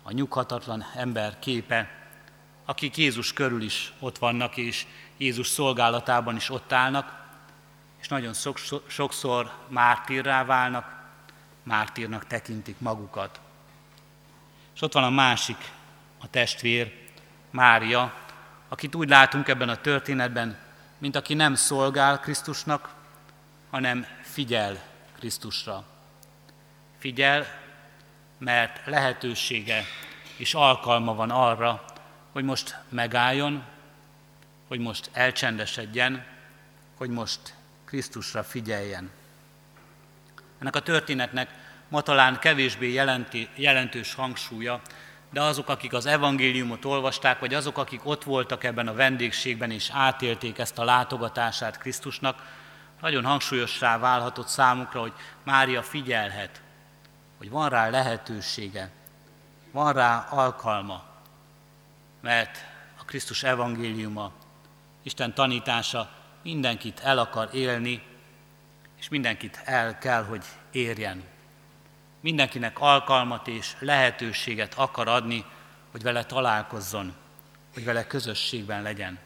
[0.03, 1.89] a nyughatatlan ember képe,
[2.65, 4.85] akik Jézus körül is ott vannak, és
[5.17, 7.25] Jézus szolgálatában is ott állnak,
[8.01, 8.33] és nagyon
[8.87, 10.96] sokszor mártírrá válnak,
[11.67, 13.39] mártírnak tekintik magukat.
[14.75, 15.71] És ott van a másik,
[16.17, 17.05] a testvér,
[17.49, 18.13] Mária,
[18.67, 20.57] akit úgy látunk ebben a történetben,
[20.97, 22.93] mint aki nem szolgál Krisztusnak,
[23.69, 24.83] hanem figyel
[25.17, 25.83] Krisztusra.
[26.97, 27.45] Figyel,
[28.37, 29.83] mert lehetősége
[30.35, 31.83] és alkalma van arra,
[32.31, 33.63] hogy most megálljon,
[34.67, 36.25] hogy most elcsendesedjen,
[36.97, 37.53] hogy most
[37.85, 39.11] Krisztusra figyeljen.
[40.59, 41.49] Ennek a történetnek
[41.89, 44.81] ma talán kevésbé jelenti, jelentős hangsúlya,
[45.31, 49.89] de azok, akik az evangéliumot olvasták, vagy azok, akik ott voltak ebben a vendégségben és
[49.93, 52.55] átélték ezt a látogatását Krisztusnak,
[53.01, 56.61] nagyon hangsúlyossá válhatott számukra, hogy Mária figyelhet,
[57.37, 58.91] hogy van rá lehetősége,
[59.71, 61.03] van rá alkalma,
[62.21, 62.65] mert
[62.99, 64.31] a Krisztus evangéliuma,
[65.03, 66.09] Isten tanítása
[66.43, 68.03] mindenkit el akar élni,
[68.99, 71.23] és mindenkit el kell, hogy érjen.
[72.19, 75.45] Mindenkinek alkalmat és lehetőséget akar adni,
[75.91, 77.13] hogy vele találkozzon,
[77.73, 79.19] hogy vele közösségben legyen.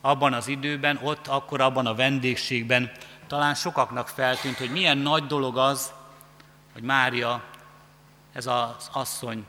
[0.00, 2.90] Abban az időben, ott, akkor abban a vendégségben
[3.26, 5.92] talán sokaknak feltűnt, hogy milyen nagy dolog az,
[6.72, 7.44] hogy Mária,
[8.32, 9.46] ez az asszony,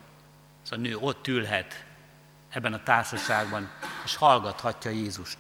[0.64, 1.86] ez a nő ott ülhet
[2.50, 3.70] ebben a társaságban,
[4.04, 5.38] és hallgathatja Jézust.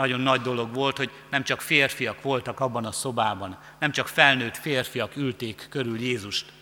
[0.00, 4.56] Nagyon nagy dolog volt, hogy nem csak férfiak voltak abban a szobában, nem csak felnőtt
[4.56, 6.52] férfiak ülték körül Jézust,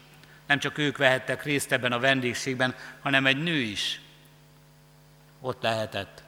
[0.46, 4.00] nem csak ők vehettek részt ebben a vendégségben, hanem egy nő is
[5.40, 6.22] ott lehetett.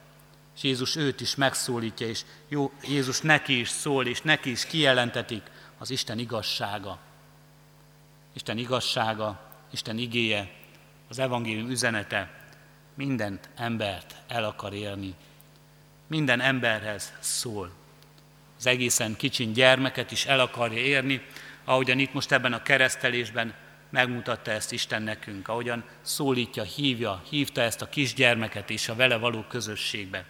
[0.55, 5.43] És Jézus őt is megszólítja, és jó, Jézus neki is szól, és neki is kijelentetik
[5.77, 6.99] az Isten igazsága.
[8.33, 9.39] Isten igazsága,
[9.71, 10.51] Isten igéje,
[11.09, 12.45] az evangélium üzenete
[12.93, 15.15] mindent embert el akar élni.
[16.11, 17.71] Minden emberhez szól.
[18.57, 21.21] Az egészen kicsin gyermeket is el akarja érni,
[21.63, 23.53] ahogyan itt most ebben a keresztelésben
[23.89, 29.45] megmutatta ezt Isten nekünk, ahogyan szólítja, hívja, hívta ezt a kisgyermeket is a vele való
[29.49, 30.25] közösségbe.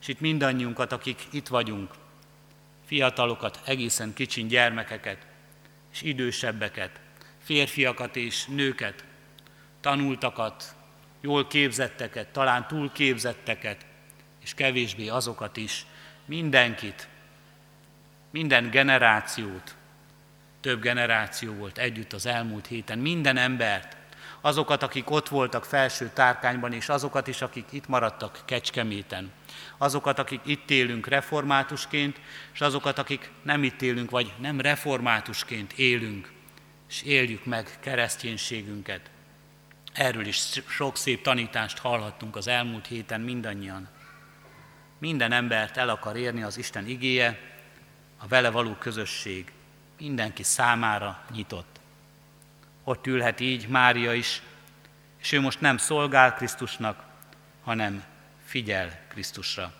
[0.00, 1.90] És itt mindannyiunkat, akik itt vagyunk,
[2.86, 5.26] fiatalokat, egészen kicsin gyermekeket,
[5.92, 7.00] és idősebbeket,
[7.42, 9.04] férfiakat és nőket,
[9.80, 10.74] tanultakat,
[11.20, 13.88] jól képzetteket, talán túl képzetteket,
[14.50, 15.86] és kevésbé azokat is,
[16.24, 17.08] mindenkit,
[18.30, 19.74] minden generációt,
[20.60, 23.96] több generáció volt együtt az elmúlt héten, minden embert,
[24.40, 29.32] azokat, akik ott voltak felső tárkányban, és azokat is, akik itt maradtak Kecskeméten,
[29.78, 32.20] azokat, akik itt élünk reformátusként,
[32.52, 36.32] és azokat, akik nem itt élünk, vagy nem reformátusként élünk,
[36.88, 39.10] és éljük meg kereszténységünket.
[39.92, 43.88] Erről is sok szép tanítást hallhattunk az elmúlt héten mindannyian.
[45.00, 47.38] Minden embert el akar érni az Isten igéje,
[48.18, 49.52] a vele való közösség
[49.98, 51.80] mindenki számára nyitott.
[52.84, 54.42] Ott ülhet így Mária is,
[55.20, 57.04] és ő most nem szolgál Krisztusnak,
[57.64, 58.04] hanem
[58.44, 59.72] figyel Krisztusra.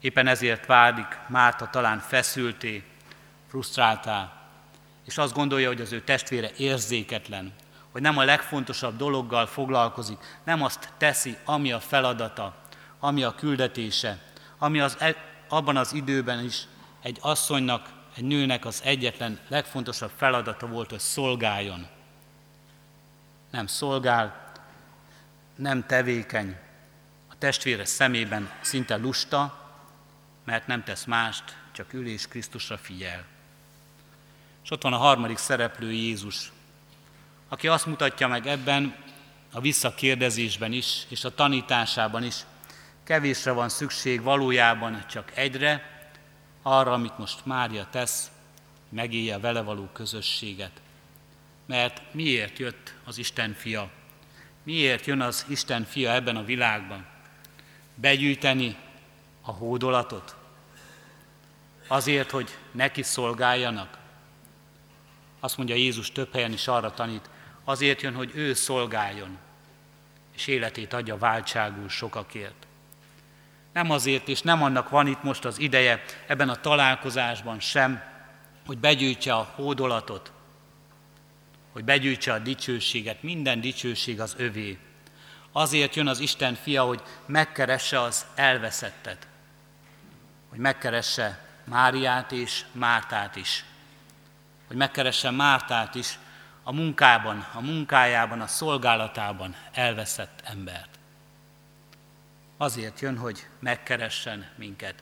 [0.00, 2.84] Éppen ezért válik Márta talán feszülté,
[3.48, 4.32] frusztráltá,
[5.04, 7.52] és azt gondolja, hogy az ő testvére érzéketlen,
[7.90, 12.54] hogy nem a legfontosabb dologgal foglalkozik, nem azt teszi, ami a feladata,
[12.98, 14.18] ami a küldetése,
[14.58, 15.16] ami az, e,
[15.48, 16.62] abban az időben is
[17.02, 21.86] egy asszonynak, egy nőnek az egyetlen legfontosabb feladata volt, hogy szolgáljon.
[23.50, 24.52] Nem szolgál,
[25.56, 26.56] nem tevékeny,
[27.28, 29.66] a testvére szemében szinte lusta,
[30.44, 33.24] mert nem tesz mást, csak ül és Krisztusra figyel.
[34.64, 36.52] És ott van a harmadik szereplő Jézus,
[37.48, 38.94] aki azt mutatja meg ebben
[39.52, 42.34] a visszakérdezésben is, és a tanításában is,
[43.08, 46.00] kevésre van szükség valójában csak egyre,
[46.62, 48.30] arra, amit most Mária tesz,
[48.88, 50.80] megélje vele való közösséget.
[51.66, 53.90] Mert miért jött az Isten fia?
[54.62, 57.06] Miért jön az Isten fia ebben a világban?
[57.94, 58.76] Begyűjteni
[59.42, 60.36] a hódolatot?
[61.86, 63.98] Azért, hogy neki szolgáljanak?
[65.40, 67.30] Azt mondja Jézus több helyen is arra tanít,
[67.64, 69.38] azért jön, hogy ő szolgáljon,
[70.34, 72.67] és életét adja váltságul sokakért.
[73.78, 78.02] Nem azért, és nem annak van itt most az ideje ebben a találkozásban sem,
[78.66, 80.32] hogy begyűjtse a hódolatot,
[81.72, 84.78] hogy begyűjtse a dicsőséget, minden dicsőség az övé.
[85.52, 89.26] Azért jön az Isten fia, hogy megkeresse az elveszettet,
[90.48, 93.64] hogy megkeresse Máriát és Mártát is,
[94.66, 96.18] hogy megkeresse Mártát is
[96.62, 100.97] a munkában, a munkájában, a szolgálatában elveszett embert.
[102.60, 104.94] Azért jön, hogy megkeressen minket.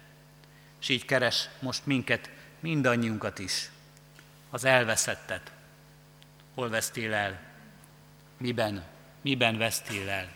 [0.81, 3.71] És így keres most minket, mindannyiunkat is.
[4.51, 5.53] Az elveszettet.
[6.55, 7.39] Hol vesztél el?
[8.37, 8.85] Miben?
[9.21, 10.29] Miben vesztél el?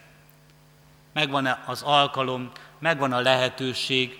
[1.13, 4.19] Megvan -e az alkalom, megvan a lehetőség,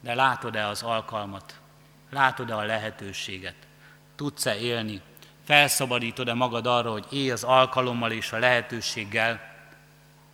[0.00, 1.60] de látod-e az alkalmat?
[2.10, 3.56] Látod-e a lehetőséget?
[4.16, 5.00] Tudsz-e élni?
[5.44, 9.40] Felszabadítod-e magad arra, hogy élj az alkalommal és a lehetőséggel,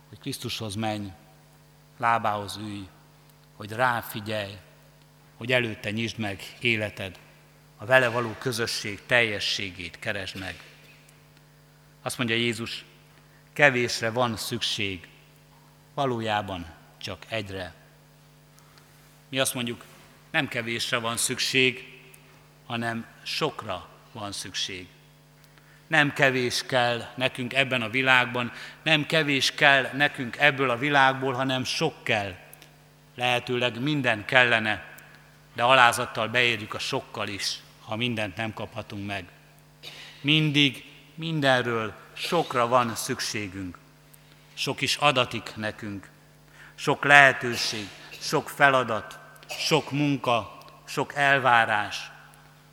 [0.09, 1.11] hogy Krisztushoz menj,
[1.97, 2.87] lábához ülj,
[3.55, 4.53] hogy ráfigyelj,
[5.37, 7.19] hogy előtte nyisd meg életed,
[7.77, 10.63] a vele való közösség teljességét keresd meg.
[12.01, 12.85] Azt mondja Jézus,
[13.53, 15.07] kevésre van szükség,
[15.93, 16.65] valójában
[16.97, 17.73] csak egyre.
[19.29, 19.85] Mi azt mondjuk,
[20.31, 21.99] nem kevésre van szükség,
[22.65, 24.87] hanem sokra van szükség.
[25.87, 28.51] Nem kevés kell nekünk ebben a világban,
[28.83, 32.35] nem kevés kell nekünk ebből a világból, hanem sok kell.
[33.15, 34.83] Lehetőleg minden kellene,
[35.53, 39.25] de alázattal beérjük a sokkal is, ha mindent nem kaphatunk meg.
[40.21, 40.83] Mindig,
[41.15, 43.77] mindenről sokra van szükségünk.
[44.53, 46.09] Sok is adatik nekünk.
[46.75, 47.87] Sok lehetőség,
[48.19, 52.11] sok feladat, sok munka, sok elvárás,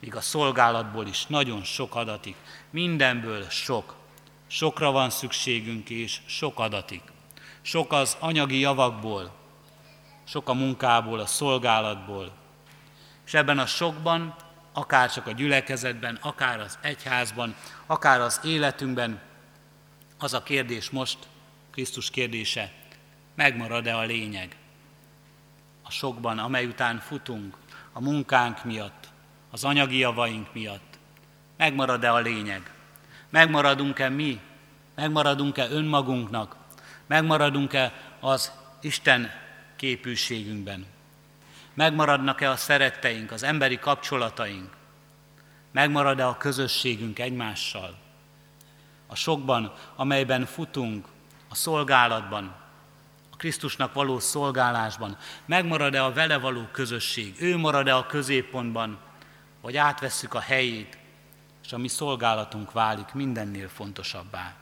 [0.00, 2.36] míg a szolgálatból is nagyon sok adatik.
[2.72, 3.94] Mindenből sok.
[4.46, 7.02] Sokra van szükségünk és sok adatik.
[7.62, 9.34] Sok az anyagi javakból,
[10.24, 12.32] sok a munkából, a szolgálatból.
[13.26, 14.34] És ebben a sokban,
[14.72, 17.54] akár csak a gyülekezetben, akár az egyházban,
[17.86, 19.20] akár az életünkben,
[20.18, 21.18] az a kérdés most,
[21.70, 22.72] Krisztus kérdése,
[23.34, 24.56] megmarad-e a lényeg?
[25.82, 27.56] A sokban, amely után futunk,
[27.92, 29.08] a munkánk miatt,
[29.50, 30.91] az anyagi javaink miatt,
[31.62, 32.70] megmarad-e a lényeg?
[33.30, 34.40] Megmaradunk-e mi?
[34.94, 36.56] Megmaradunk-e önmagunknak?
[37.06, 39.30] Megmaradunk-e az Isten
[39.76, 40.86] képűségünkben?
[41.74, 44.70] Megmaradnak-e a szeretteink, az emberi kapcsolataink?
[45.72, 47.98] Megmarad-e a közösségünk egymással?
[49.06, 51.06] A sokban, amelyben futunk,
[51.48, 52.54] a szolgálatban,
[53.32, 57.34] a Krisztusnak való szolgálásban, megmarad-e a vele való közösség?
[57.40, 58.98] Ő marad-e a középpontban,
[59.60, 61.00] vagy átvesszük a helyét,
[61.64, 64.54] és a mi szolgálatunk válik mindennél fontosabbá.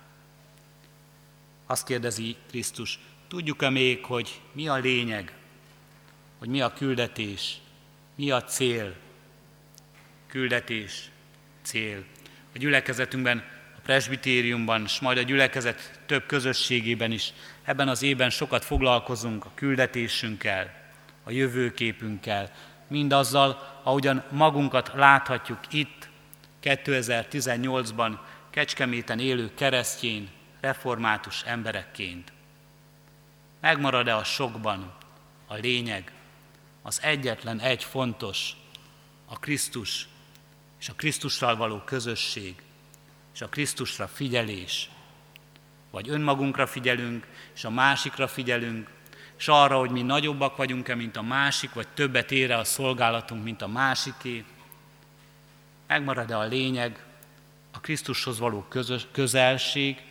[1.66, 2.98] Azt kérdezi Krisztus,
[3.28, 5.34] tudjuk-e még, hogy mi a lényeg,
[6.38, 7.60] hogy mi a küldetés,
[8.14, 8.94] mi a cél?
[10.26, 11.10] Küldetés,
[11.62, 12.04] cél.
[12.54, 13.44] A gyülekezetünkben,
[13.76, 17.32] a presbitériumban, és majd a gyülekezet több közösségében is
[17.62, 20.74] ebben az évben sokat foglalkozunk a küldetésünkkel,
[21.24, 22.50] a jövőképünkkel,
[22.88, 26.09] mindazzal, ahogyan magunkat láthatjuk itt,
[26.62, 28.18] 2018-ban
[28.50, 30.28] Kecskeméten élő keresztjén,
[30.60, 32.32] református emberekként?
[33.60, 34.92] Megmarad-e a sokban
[35.46, 36.12] a lényeg,
[36.82, 38.52] az egyetlen egy fontos,
[39.26, 40.08] a Krisztus
[40.80, 42.54] és a Krisztussal való közösség,
[43.34, 44.90] és a Krisztusra figyelés,
[45.90, 48.90] vagy önmagunkra figyelünk, és a másikra figyelünk,
[49.38, 53.62] és arra, hogy mi nagyobbak vagyunk-e, mint a másik, vagy többet ére a szolgálatunk, mint
[53.62, 54.44] a másiké,
[55.90, 57.04] megmarad-e a lényeg,
[57.70, 60.02] a Krisztushoz való közös, közelség,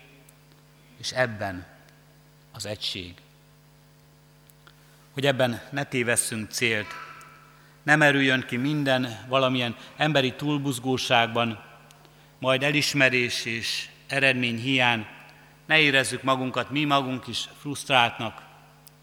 [0.97, 1.65] és ebben
[2.51, 3.13] az egység.
[5.11, 6.87] Hogy ebben ne tévesszünk célt,
[7.83, 11.63] nem erüljön ki minden valamilyen emberi túlbuzgóságban,
[12.39, 15.05] majd elismerés és eredmény hiány,
[15.65, 18.43] ne érezzük magunkat mi magunk is frusztráltnak,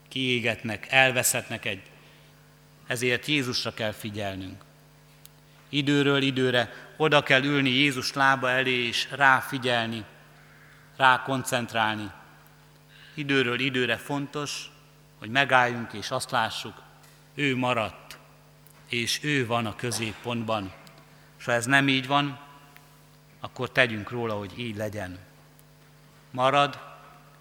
[0.08, 1.82] kiégetnek, elveszetnek egy.
[2.86, 4.65] Ezért Jézusra kell figyelnünk.
[5.68, 10.04] Időről időre oda kell ülni Jézus lába elé, és ráfigyelni,
[10.96, 12.10] rá koncentrálni.
[13.14, 14.70] Időről időre fontos,
[15.18, 16.82] hogy megálljunk és azt lássuk,
[17.34, 18.18] ő maradt,
[18.88, 20.72] és ő van a középpontban.
[21.38, 22.38] És ha ez nem így van,
[23.40, 25.18] akkor tegyünk róla, hogy így legyen.
[26.30, 26.78] Marad,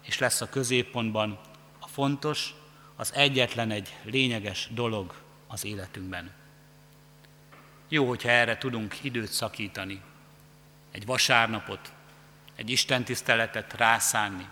[0.02, 1.38] és lesz a középpontban
[1.78, 2.54] a fontos,
[2.96, 5.14] az egyetlen egy lényeges dolog
[5.46, 6.32] az életünkben.
[7.88, 10.02] Jó, hogyha erre tudunk időt szakítani,
[10.92, 11.92] egy vasárnapot,
[12.56, 14.48] egy istentiszteletet rászánni.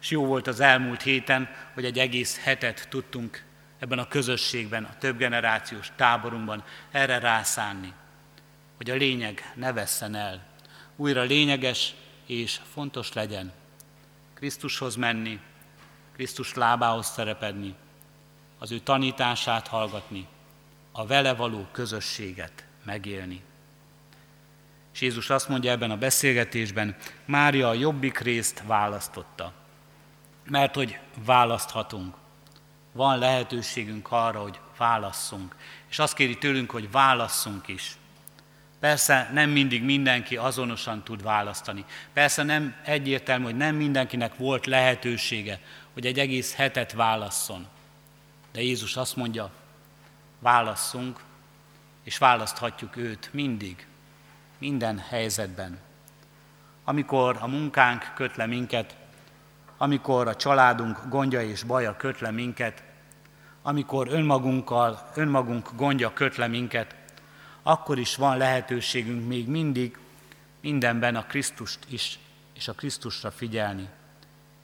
[0.00, 3.44] És jó volt az elmúlt héten, hogy egy egész hetet tudtunk
[3.78, 7.92] ebben a közösségben, a több generációs táborunkban erre rászánni,
[8.76, 10.46] hogy a lényeg ne vesszen el,
[10.96, 11.94] újra lényeges
[12.26, 13.52] és fontos legyen
[14.34, 15.40] Krisztushoz menni,
[16.14, 17.74] Krisztus lábához szerepedni,
[18.58, 20.26] az ő tanítását hallgatni,
[20.98, 23.42] a vele való közösséget megélni.
[24.94, 29.52] És Jézus azt mondja ebben a beszélgetésben, Mária a jobbik részt választotta.
[30.44, 32.14] Mert hogy választhatunk.
[32.92, 35.56] Van lehetőségünk arra, hogy válasszunk.
[35.90, 37.96] És azt kéri tőlünk, hogy válasszunk is.
[38.80, 41.84] Persze nem mindig mindenki azonosan tud választani.
[42.12, 45.60] Persze nem egyértelmű, hogy nem mindenkinek volt lehetősége,
[45.92, 47.66] hogy egy egész hetet válasszon.
[48.52, 49.50] De Jézus azt mondja,
[50.38, 51.20] válasszunk,
[52.02, 53.86] és választhatjuk őt mindig,
[54.58, 55.78] minden helyzetben.
[56.84, 58.96] Amikor a munkánk köt le minket,
[59.76, 62.82] amikor a családunk gondja és baja köt le minket,
[63.62, 66.94] amikor önmagunkkal, önmagunk gondja köt le minket,
[67.62, 69.98] akkor is van lehetőségünk még mindig
[70.60, 72.18] mindenben a Krisztust is,
[72.54, 73.88] és a Krisztusra figyelni,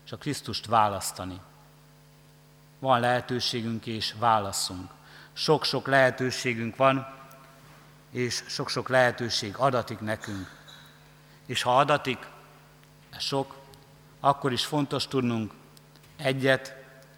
[0.04, 1.40] és a Krisztust választani.
[2.78, 4.90] Van lehetőségünk és válaszunk.
[5.32, 7.06] Sok-sok lehetőségünk van,
[8.10, 10.50] és sok-sok lehetőség adatik nekünk.
[11.46, 12.18] És ha adatik,
[13.18, 13.56] sok,
[14.20, 15.52] akkor is fontos tudnunk
[16.16, 16.76] egyet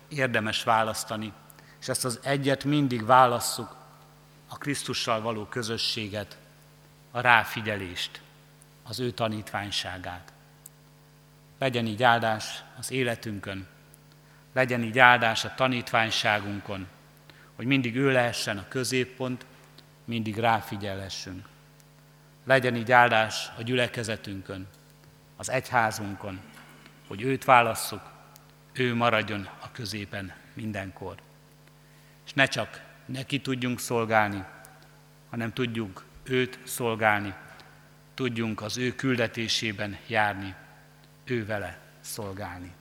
[0.08, 1.32] érdemes választani,
[1.80, 3.76] és ezt az egyet mindig válasszuk,
[4.48, 6.38] a Krisztussal való közösséget,
[7.10, 8.20] a ráfigyelést,
[8.82, 10.32] az ő tanítványságát.
[11.58, 13.66] Legyen így áldás az életünkön,
[14.52, 16.86] legyen így áldás a tanítványságunkon,
[17.56, 19.46] hogy mindig ő lehessen a középpont,
[20.04, 21.48] mindig ráfigyelhessünk.
[22.44, 24.66] Legyen így áldás a gyülekezetünkön,
[25.36, 26.40] az egyházunkon,
[27.06, 28.12] hogy őt válasszuk,
[28.72, 31.14] ő maradjon a középen mindenkor.
[32.24, 34.44] És ne csak neki tudjunk szolgálni,
[35.30, 37.34] hanem tudjuk őt szolgálni,
[38.14, 40.54] tudjunk az ő küldetésében járni,
[41.24, 42.72] ő vele szolgálni.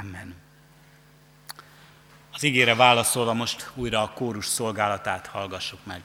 [0.00, 0.34] Amen.
[2.40, 6.02] Az ígére válaszolva most újra a kórus szolgálatát hallgassuk meg.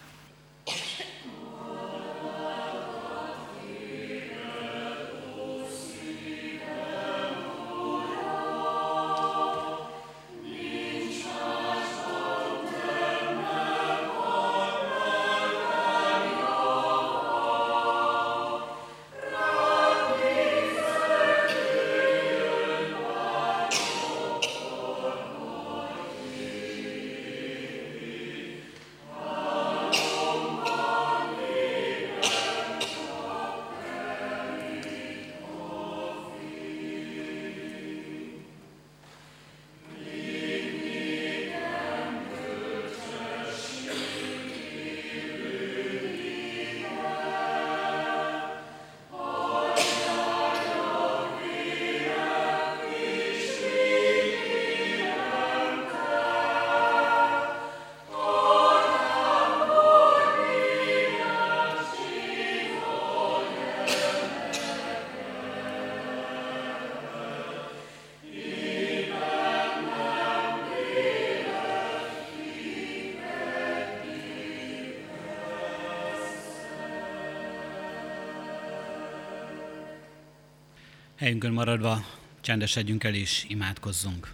[81.26, 82.05] Helyünkön maradva
[82.41, 84.34] csendesedjünk el és imádkozzunk.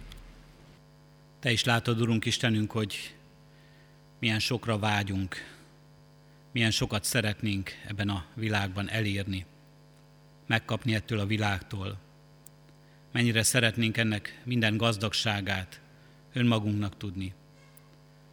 [1.40, 3.14] Te is látod, Urunk Istenünk, hogy
[4.18, 5.36] milyen sokra vágyunk,
[6.50, 9.46] milyen sokat szeretnénk ebben a világban elérni,
[10.46, 11.98] megkapni ettől a világtól.
[13.12, 15.80] Mennyire szeretnénk ennek minden gazdagságát
[16.32, 17.32] önmagunknak tudni.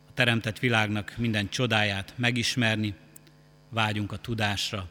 [0.07, 2.95] A teremtett világnak minden csodáját megismerni,
[3.69, 4.89] vágyunk a tudásra,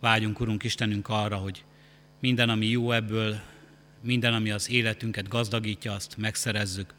[0.00, 1.64] vágyunk, Urunk Istenünk, arra, hogy
[2.20, 3.40] minden, ami jó ebből,
[4.00, 6.94] minden, ami az életünket gazdagítja, azt megszerezzük.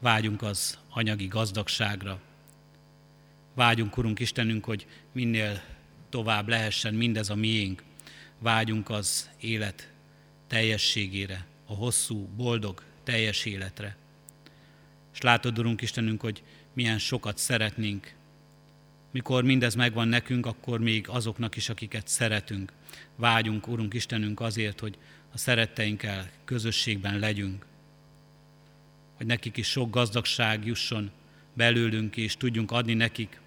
[0.00, 2.20] Vágyunk az anyagi gazdagságra.
[3.54, 5.62] Vágyunk, Urunk Istenünk, hogy minél
[6.08, 7.82] tovább lehessen mindez a miénk.
[8.38, 9.92] Vágyunk az élet
[10.46, 13.96] teljességére, a hosszú, boldog, teljes életre.
[15.12, 18.14] És látod, Urunk Istenünk, hogy milyen sokat szeretnénk.
[19.14, 22.72] Mikor mindez megvan nekünk, akkor még azoknak is, akiket szeretünk.
[23.16, 24.98] Vágyunk, Urunk Istenünk, azért, hogy
[25.32, 27.66] a szeretteinkkel közösségben legyünk.
[29.16, 31.10] Hogy nekik is sok gazdagság jusson
[31.52, 33.40] belőlünk, és tudjunk adni nekik,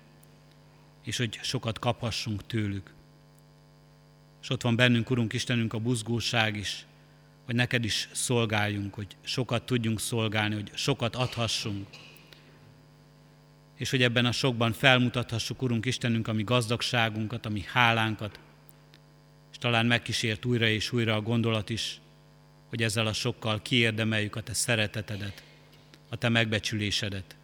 [1.03, 2.93] és hogy sokat kaphassunk tőlük.
[4.41, 6.85] És ott van bennünk, Urunk Istenünk, a buzgóság is,
[7.45, 11.87] hogy neked is szolgáljunk, hogy sokat tudjunk szolgálni, hogy sokat adhassunk.
[13.77, 18.39] És hogy ebben a sokban felmutathassuk, Urunk Istenünk, a mi gazdagságunkat, a mi hálánkat,
[19.51, 22.01] és talán megkísért újra és újra a gondolat is,
[22.69, 25.43] hogy ezzel a sokkal kiérdemeljük a Te szeretetedet,
[26.09, 27.35] a Te megbecsülésedet,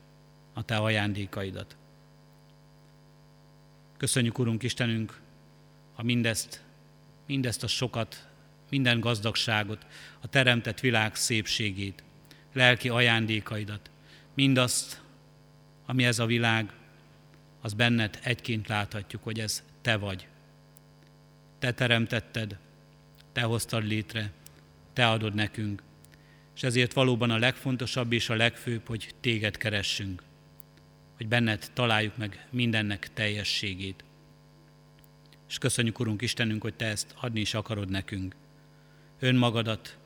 [0.53, 1.75] a Te ajándékaidat.
[3.97, 5.19] Köszönjük, Urunk Istenünk,
[5.93, 6.63] ha mindezt,
[7.27, 8.27] mindezt a sokat,
[8.69, 9.86] minden gazdagságot,
[10.21, 12.03] a teremtett világ szépségét,
[12.53, 13.89] lelki ajándékaidat,
[14.34, 15.01] mindazt,
[15.86, 16.73] ami ez a világ,
[17.61, 20.27] az benned egyként láthatjuk, hogy ez Te vagy.
[21.59, 22.57] Te teremtetted,
[23.31, 24.31] Te hoztad létre,
[24.93, 25.84] Te adod nekünk,
[26.55, 30.23] és ezért valóban a legfontosabb és a legfőbb, hogy Téged keressünk,
[31.17, 34.03] hogy benned találjuk meg mindennek teljességét.
[35.49, 38.36] És köszönjük, Urunk Istenünk, hogy Te ezt adni is akarod nekünk.
[39.19, 39.97] Önmagadat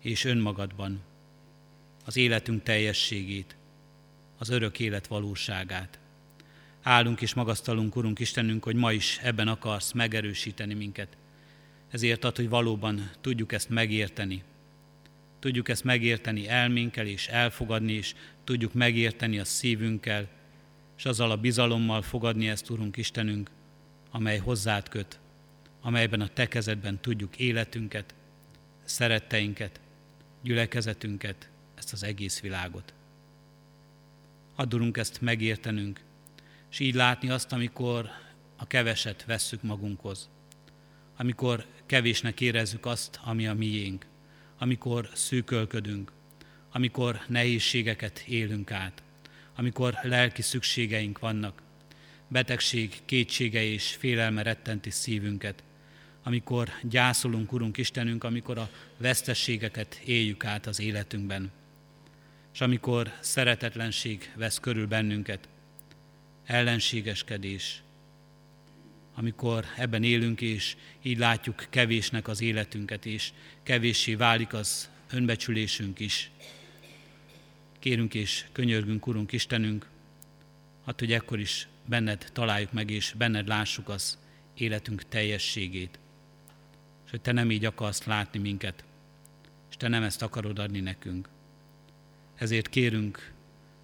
[0.00, 1.02] és önmagadban,
[2.04, 3.56] az életünk teljességét,
[4.38, 5.98] az örök élet valóságát.
[6.82, 11.16] Állunk és magasztalunk, Urunk Istenünk, hogy ma is ebben akarsz megerősíteni minket.
[11.90, 14.42] Ezért ad, hogy valóban tudjuk ezt megérteni.
[15.38, 18.14] Tudjuk ezt megérteni elménkkel és elfogadni, és
[18.44, 20.28] tudjuk megérteni a szívünkkel,
[20.96, 23.50] és azzal a bizalommal fogadni ezt, Urunk Istenünk,
[24.10, 25.18] amely hozzád köt,
[25.80, 28.14] amelyben a Te kezedben tudjuk életünket,
[28.84, 29.80] szeretteinket,
[30.42, 32.93] gyülekezetünket, ezt az egész világot.
[34.54, 36.00] Addurunk ezt megértenünk,
[36.70, 38.08] és így látni azt, amikor
[38.56, 40.28] a keveset vesszük magunkhoz,
[41.16, 44.06] amikor kevésnek érezzük azt, ami a miénk,
[44.58, 46.12] amikor szűkölködünk,
[46.72, 49.02] amikor nehézségeket élünk át,
[49.56, 51.62] amikor lelki szükségeink vannak,
[52.28, 55.62] betegség, kétsége és félelme rettenti szívünket,
[56.22, 61.50] amikor gyászolunk, Urunk Istenünk, amikor a vesztességeket éljük át az életünkben,
[62.54, 65.48] és amikor szeretetlenség vesz körül bennünket,
[66.44, 67.82] ellenségeskedés,
[69.14, 73.32] amikor ebben élünk, és így látjuk kevésnek az életünket, és
[73.62, 76.30] kevéssé válik az önbecsülésünk is.
[77.78, 79.88] Kérünk és könyörgünk, Urunk Istenünk,
[80.86, 84.18] hát, hogy ekkor is benned találjuk meg, és benned lássuk az
[84.54, 85.98] életünk teljességét.
[87.04, 88.84] És hogy Te nem így akarsz látni minket,
[89.70, 91.28] és Te nem ezt akarod adni nekünk.
[92.34, 93.32] Ezért kérünk,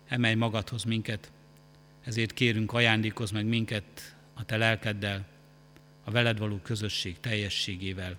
[0.09, 1.33] emelj magadhoz minket,
[2.05, 5.27] ezért kérünk, ajándékozz meg minket a Te lelkeddel,
[6.05, 8.17] a veled való közösség teljességével.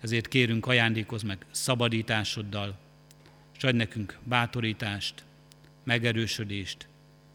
[0.00, 2.78] Ezért kérünk, ajándékozz meg szabadításoddal,
[3.56, 5.24] és adj nekünk bátorítást,
[5.84, 6.88] megerősödést,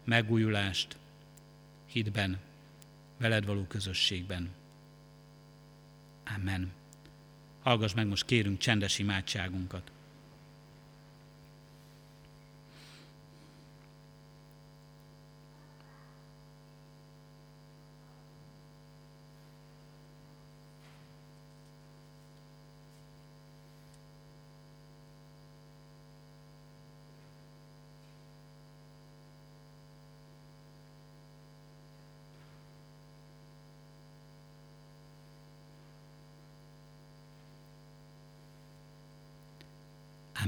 [0.04, 0.98] megújulást,
[1.86, 2.40] hitben,
[3.18, 4.50] veled való közösségben.
[6.36, 6.72] Amen.
[7.62, 9.92] Hallgass meg most kérünk csendes imádságunkat.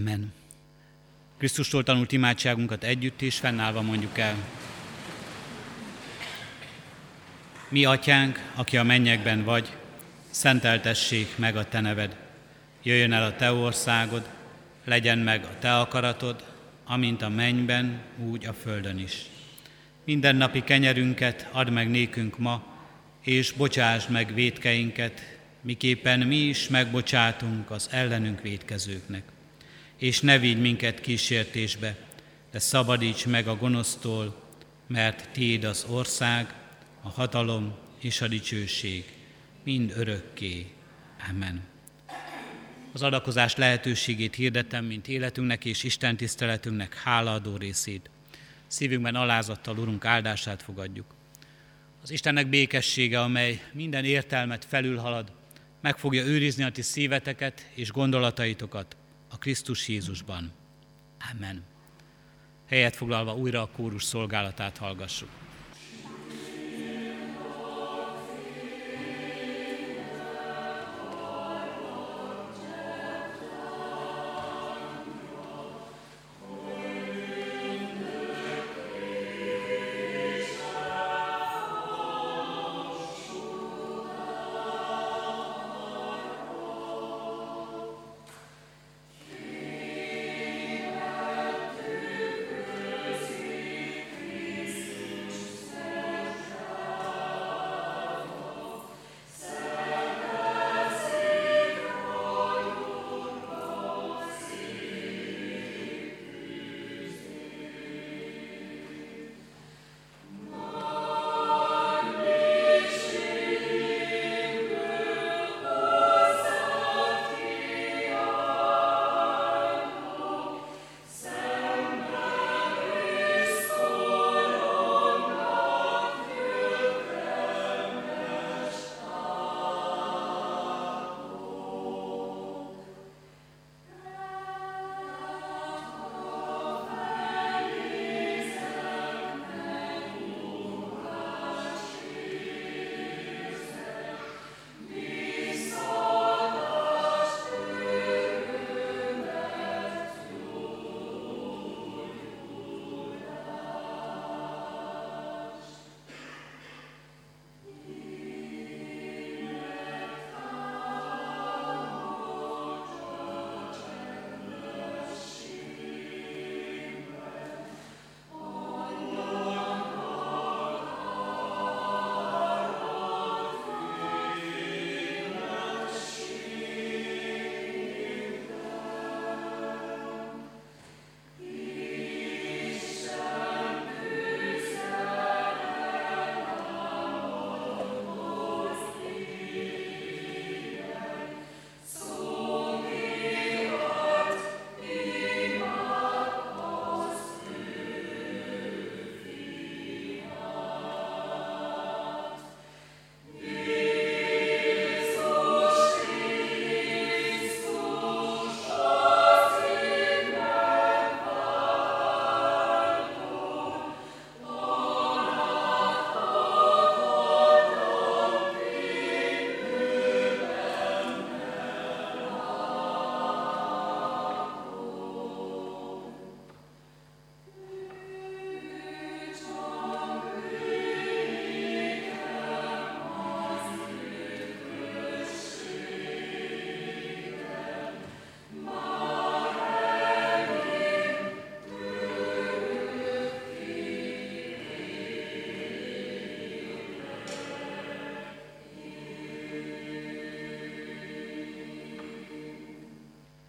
[0.03, 0.33] Amen.
[1.37, 4.35] Krisztustól tanult imádságunkat együtt és fennállva mondjuk el.
[7.69, 9.75] Mi atyánk, aki a mennyekben vagy,
[10.29, 12.15] szenteltessék meg a Te neved.
[12.81, 14.29] Jöjjön el a Te országod,
[14.85, 16.43] legyen meg a Te akaratod,
[16.85, 19.25] amint a mennyben, úgy a földön is.
[20.05, 22.63] Minden napi kenyerünket add meg nékünk ma,
[23.21, 29.32] és bocsásd meg védkeinket, miképpen mi is megbocsátunk az ellenünk védkezőknek.
[30.03, 31.95] És ne vigy minket kísértésbe,
[32.51, 34.43] de szabadíts meg a gonosztól,
[34.87, 36.53] mert Tiéd az ország,
[37.01, 39.05] a hatalom és a dicsőség,
[39.63, 40.65] mind örökké.
[41.29, 41.61] Amen.
[42.93, 48.09] Az adakozás lehetőségét hirdetem, mint életünknek és Isten tiszteletünknek hálaadó részét.
[48.67, 51.15] Szívünkben alázattal Urunk áldását fogadjuk.
[52.01, 55.31] Az Istennek békessége, amely minden értelmet felülhalad,
[55.81, 58.95] meg fogja őrizni a ti szíveteket és gondolataitokat
[59.33, 60.51] a Krisztus Jézusban.
[61.31, 61.63] Amen.
[62.65, 65.42] Helyet foglalva újra a kórus szolgálatát hallgassuk.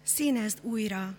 [0.05, 1.13] Színezd újra!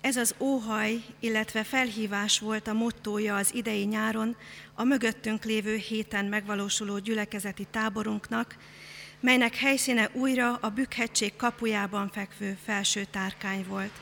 [0.00, 4.36] Ez az óhaj, illetve felhívás volt a mottója az idei nyáron
[4.74, 8.56] a mögöttünk lévő héten megvalósuló gyülekezeti táborunknak,
[9.20, 13.92] melynek helyszíne újra a Bükkhegység kapujában fekvő felső tárkány volt.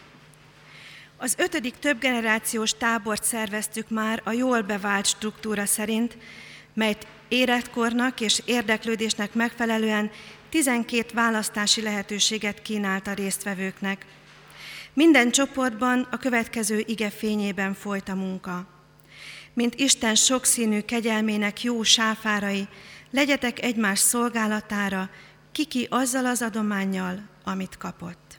[1.16, 6.16] Az ötödik többgenerációs tábort szerveztük már a jól bevált struktúra szerint,
[6.72, 10.10] melyet életkornak és érdeklődésnek megfelelően
[10.54, 14.06] 12 választási lehetőséget kínált a résztvevőknek.
[14.92, 18.66] Minden csoportban a következő ige fényében folyt a munka.
[19.52, 22.68] Mint Isten sokszínű kegyelmének jó sáfárai,
[23.10, 25.10] legyetek egymás szolgálatára,
[25.52, 28.38] kiki azzal az adományjal, amit kapott.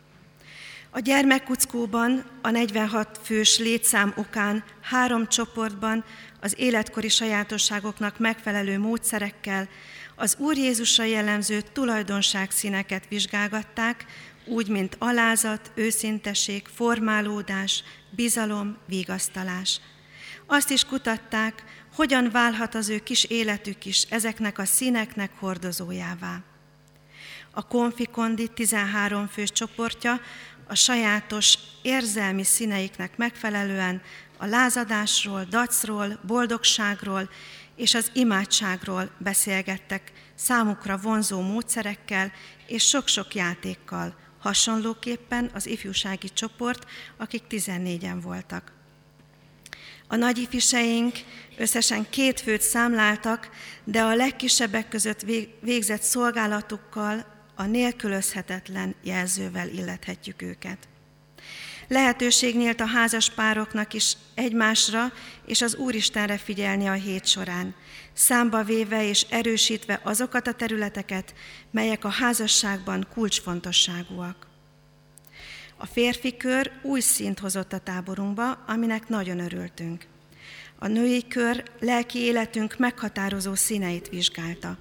[0.90, 6.04] A gyermekkuckóban a 46 fős létszám okán három csoportban
[6.42, 9.68] az életkori sajátosságoknak megfelelő módszerekkel
[10.16, 14.06] Az Úr Jézusra jellemző tulajdonságszíneket vizsgálgatták,
[14.46, 19.80] úgy, mint alázat, őszinteség, formálódás, bizalom, vigasztalás.
[20.46, 21.64] Azt is kutatták,
[21.96, 26.44] hogyan válhat az ő kis életük is ezeknek a színeknek hordozójává.
[27.52, 30.22] A Konfikondi 13 fős csoportja
[30.68, 34.02] a sajátos érzelmi színeiknek megfelelően
[34.38, 37.30] a lázadásról, dacról, boldogságról
[37.76, 42.32] és az imádságról beszélgettek számukra vonzó módszerekkel
[42.68, 46.86] és sok-sok játékkal, hasonlóképpen az ifjúsági csoport,
[47.18, 48.72] akik 14-en voltak.
[50.08, 51.16] A nagy ifjúseink
[51.58, 53.50] összesen két főt számláltak,
[53.84, 55.26] de a legkisebbek között
[55.60, 60.88] végzett szolgálatukkal a nélkülözhetetlen jelzővel illethetjük őket.
[61.88, 65.12] Lehetőség nyílt a házas pároknak is egymásra
[65.46, 67.76] és az Úristenre figyelni a hét során,
[68.14, 71.34] számba véve és erősítve azokat a területeket,
[71.72, 74.48] melyek a házasságban kulcsfontosságúak.
[75.78, 80.06] A férfi kör új szint hozott a táborunkba, aminek nagyon örültünk.
[80.80, 84.78] A női kör lelki életünk meghatározó színeit vizsgálta.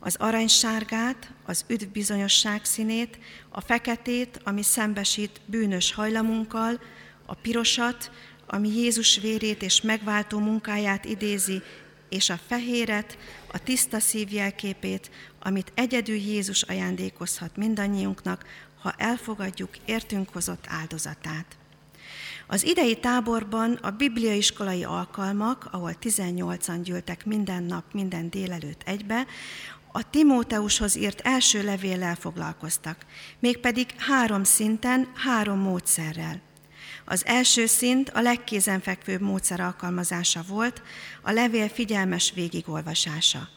[0.00, 3.18] Az aranysárgát, az üdvbizonyosság színét,
[3.48, 6.80] a feketét, ami szembesít bűnös hajlamunkkal,
[7.26, 8.10] a pirosat,
[8.46, 11.62] ami Jézus vérét és megváltó munkáját idézi,
[12.08, 13.18] és a fehéret,
[13.52, 15.10] a tiszta szív jelképét,
[15.42, 18.44] amit egyedül Jézus ajándékozhat mindannyiunknak,
[18.82, 21.56] ha elfogadjuk értünk hozott áldozatát.
[22.46, 29.26] Az idei táborban a bibliaiskolai alkalmak, ahol 18-an gyűltek minden nap, minden délelőtt egybe,
[29.92, 32.96] a Timóteushoz írt első levéllel foglalkoztak,
[33.38, 36.40] mégpedig három szinten, három módszerrel.
[37.04, 40.82] Az első szint a legkézenfekvőbb módszer alkalmazása volt,
[41.22, 43.48] a levél figyelmes végigolvasása.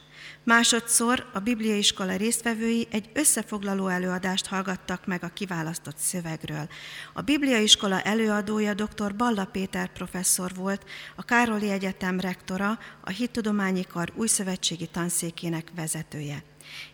[0.44, 6.68] Másodszor a bibliaiskola résztvevői egy összefoglaló előadást hallgattak meg a kiválasztott szövegről.
[7.14, 9.16] A bibliaiskola előadója dr.
[9.16, 10.86] Balla Péter professzor volt,
[11.16, 16.44] a Károli Egyetem rektora, a Hittudományi Kar újszövetségi tanszékének vezetője.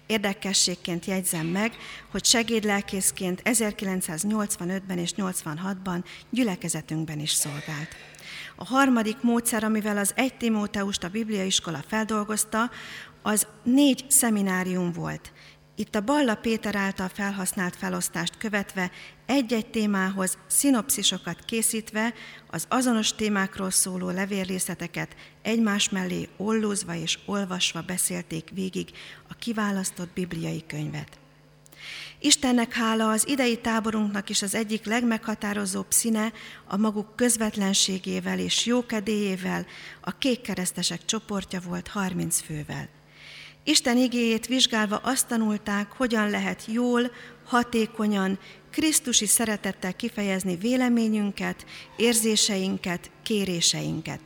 [0.05, 1.75] Érdekességként jegyzem meg,
[2.11, 7.95] hogy segédlelkészként 1985-ben és 86-ban gyülekezetünkben is szolgált.
[8.55, 12.71] A harmadik módszer, amivel az egy Timóteust a Bibliaiskola feldolgozta,
[13.27, 15.31] az négy szeminárium volt.
[15.75, 18.91] Itt a Balla Péter által felhasznált felosztást követve
[19.25, 22.13] egy-egy témához szinopszisokat készítve
[22.49, 28.89] az azonos témákról szóló levélrészleteket egymás mellé ollózva és olvasva beszélték végig
[29.29, 31.19] a kiválasztott bibliai könyvet.
[32.19, 36.31] Istennek hála az idei táborunknak is az egyik legmeghatározóbb színe
[36.67, 39.65] a maguk közvetlenségével és jókedélyével
[40.01, 42.96] a kékkeresztesek csoportja volt 30 fővel.
[43.67, 47.11] Isten igéjét vizsgálva azt tanulták, hogyan lehet jól,
[47.45, 48.39] hatékonyan,
[48.71, 51.65] Krisztusi szeretettel kifejezni véleményünket,
[51.97, 54.19] érzéseinket, kéréseinket.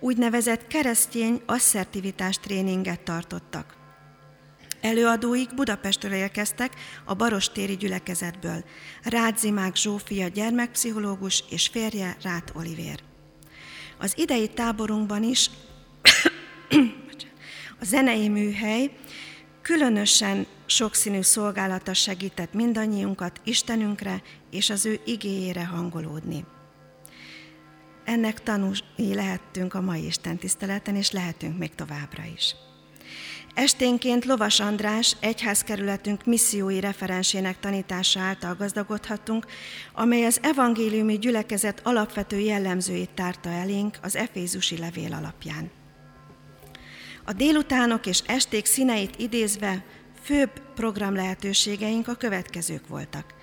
[0.00, 3.76] Úgynevezett keresztény asszertivitás tréninget tartottak.
[4.80, 6.72] Előadóik Budapestről érkeztek
[7.04, 8.64] a Barostéri gyülekezetből.
[9.02, 13.02] Rádzimák Zsófia gyermekpszichológus és férje Rát Olivér.
[13.98, 15.50] Az idei táborunkban is
[17.80, 18.90] a zenei műhely
[19.62, 26.44] különösen sokszínű szolgálata segített mindannyiunkat Istenünkre és az ő igéjére hangolódni.
[28.04, 32.54] Ennek tanúi lehettünk a mai Isten tiszteleten, és lehetünk még továbbra is.
[33.54, 39.46] Esténként Lovas András egyházkerületünk missziói referensének tanítása által gazdagodhatunk,
[39.92, 45.77] amely az evangéliumi gyülekezet alapvető jellemzőit tárta elénk az Efézusi levél alapján.
[47.28, 49.84] A délutánok és esték színeit idézve
[50.22, 53.34] főbb program lehetőségeink a következők voltak.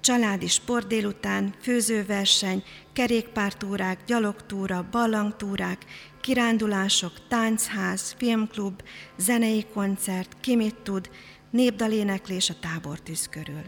[0.00, 2.62] Családi sport délután, főzőverseny,
[2.92, 5.84] kerékpártúrák, gyalogtúra, ballangtúrák,
[6.20, 8.82] kirándulások, táncház, filmklub,
[9.16, 11.10] zenei koncert, ki mit tud,
[11.50, 13.64] népdaléneklés a tábortűz körül.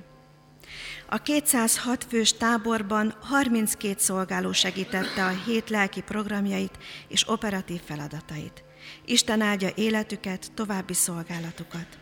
[1.09, 8.67] A 206 fős táborban 32 szolgáló segítette a hét lelki programjait és operatív feladatait.
[9.09, 11.99] Isten áldja életüket, további szolgálatukat.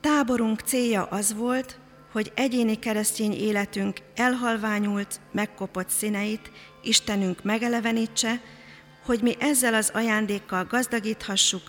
[0.00, 1.78] Táborunk célja az volt,
[2.12, 6.50] hogy egyéni keresztény életünk elhalványult, megkopott színeit
[6.82, 8.40] Istenünk megelevenítse,
[9.04, 11.62] hogy mi ezzel az ajándékkal gazdagíthassuk,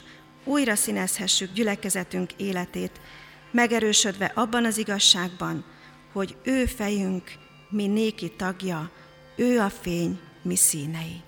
[0.43, 3.01] újra színezhessük gyülekezetünk életét,
[3.51, 5.65] megerősödve abban az igazságban,
[6.13, 7.31] hogy ő fejünk,
[7.69, 8.91] mi néki tagja,
[9.36, 11.24] ő a fény, mi színei.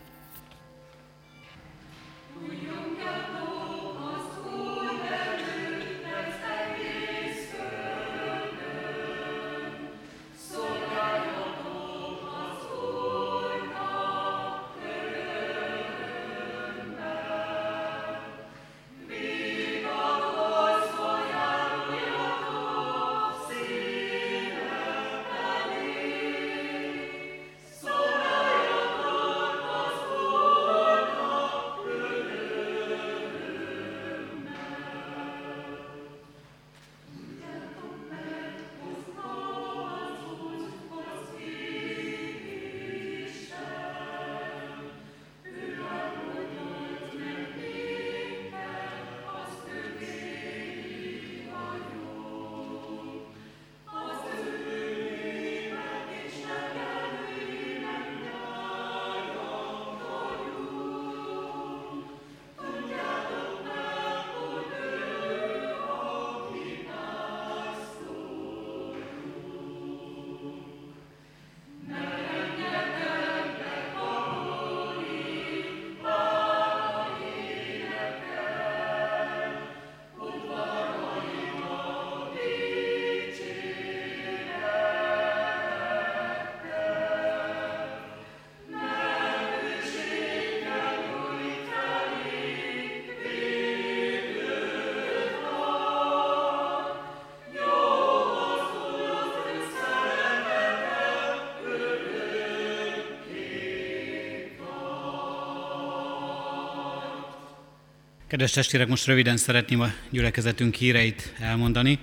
[108.28, 112.00] Kedves testvérek, most röviden szeretném a gyülekezetünk híreit elmondani.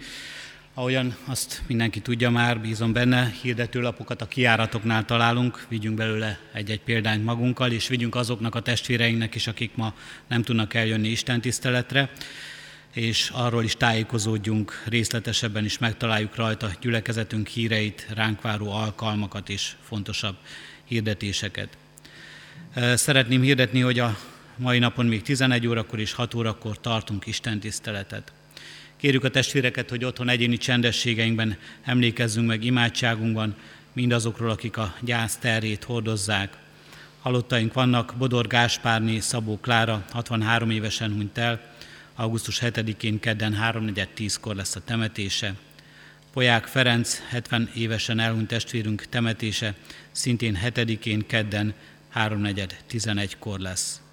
[0.74, 7.24] Ahogyan azt mindenki tudja már, bízom benne, hirdetőlapokat a kiáratoknál találunk, vigyünk belőle egy-egy példányt
[7.24, 9.94] magunkkal, és vigyünk azoknak a testvéreinknek is, akik ma
[10.28, 12.10] nem tudnak eljönni Isten tiszteletre,
[12.92, 20.36] és arról is tájékozódjunk részletesebben is, megtaláljuk rajta gyülekezetünk híreit, ránk váró alkalmakat és fontosabb
[20.84, 21.76] hirdetéseket.
[22.94, 24.18] Szeretném hirdetni, hogy a
[24.56, 28.32] mai napon még 11 órakor és 6 órakor tartunk Isten tiszteletet.
[28.96, 33.56] Kérjük a testvéreket, hogy otthon egyéni csendességeinkben emlékezzünk meg imádságunkban
[33.92, 36.56] mindazokról, akik a gyász terét hordozzák.
[37.20, 41.74] Halottaink vannak, Bodor Gáspárné Szabó Klára 63 évesen hunyt el,
[42.14, 45.54] augusztus 7-én kedden 3.4.10-kor lesz a temetése.
[46.32, 49.74] Poják Ferenc 70 évesen elhunyt testvérünk temetése
[50.12, 51.74] szintén 7-én kedden
[52.14, 54.03] 3.4.11-kor lesz.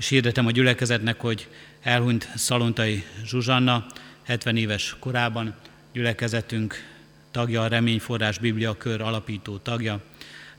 [0.00, 1.48] És hirdetem a gyülekezetnek, hogy
[1.82, 3.86] elhunyt Szalontai Zsuzsanna,
[4.22, 5.54] 70 éves korában
[5.92, 6.74] gyülekezetünk
[7.30, 10.02] tagja, a Reményforrás Biblia kör alapító tagja.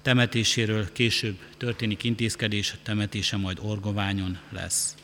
[0.02, 4.96] Temetéséről később történik intézkedés, temetése majd Orgoványon lesz.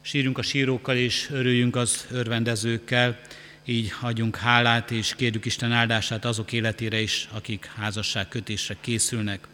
[0.00, 3.20] Sírjunk a sírókkal és örüljünk az örvendezőkkel,
[3.64, 9.46] így adjunk hálát és kérjük Isten áldását azok életére is, akik házasság kötésre készülnek.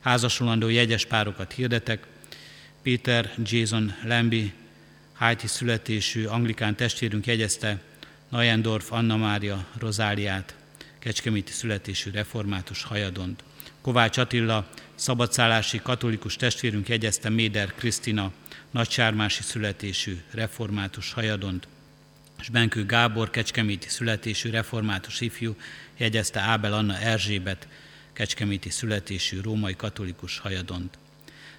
[0.00, 2.06] Házasulandó jegyes párokat hirdetek,
[2.88, 4.52] Péter Jason Lembi,
[5.12, 7.80] Hájti születésű anglikán testvérünk jegyezte
[8.28, 10.54] Najendorf Anna Mária Rozáliát,
[10.98, 13.42] Kecskeméti születésű református hajadont.
[13.80, 18.32] Kovács Attila, szabadszállási katolikus testvérünk jegyezte Méder Krisztina,
[18.70, 21.68] nagysármási születésű református hajadont,
[22.40, 25.56] és Benkő Gábor, kecskeméti születésű református ifjú,
[25.96, 27.68] jegyezte Ábel Anna Erzsébet,
[28.12, 30.98] kecskeméti születésű római katolikus hajadont.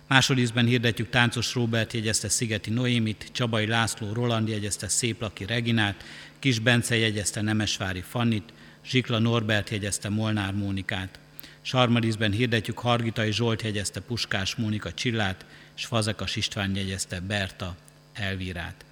[0.09, 6.03] Másodízben hirdetjük Táncos Róbert jegyezte Szigeti Noémit, Csabai László Roland jegyezte Széplaki Reginát,
[6.39, 8.53] Kis Bence jegyezte Nemesvári Fannit,
[8.85, 11.19] Zsikla Norbert jegyezte Molnár Mónikát.
[11.61, 15.45] Sarmadízben hirdetjük Hargitai Zsolt jegyezte Puskás Mónika Csillát,
[15.77, 17.75] és Fazekas István jegyezte Berta
[18.13, 18.85] Elvírát.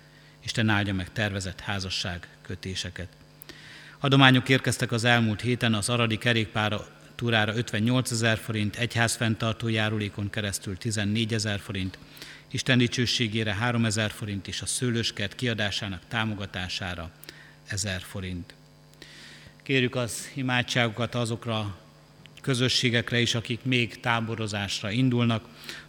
[0.44, 3.10] Isten áldja meg tervezett házasság kötéseket.
[4.00, 6.88] Adományok érkeztek az elmúlt héten az Aradi kerékpára
[7.18, 11.98] túrára 58 ezer forint, egyház fenntartó járulékon keresztül 14 ezer forint,
[12.52, 17.12] Isten dicsőségére 3 ezer forint és a szőlőskert kiadásának támogatására
[17.68, 18.54] 1000 forint.
[19.64, 21.78] Kérjük az imádságokat azokra
[22.42, 25.46] közösségekre is, akik még táborozásra indulnak.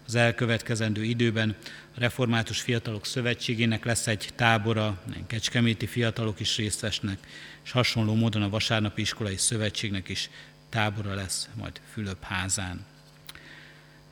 [0.06, 1.56] Az elkövetkezendő időben
[1.94, 7.18] a Református Fiatalok Szövetségének lesz egy tábora, kecskeméti fiatalok is részt vesznek,
[7.64, 10.30] és hasonló módon a Vasárnapi Iskolai Szövetségnek is
[10.68, 12.84] tábora lesz majd Fülöp házán.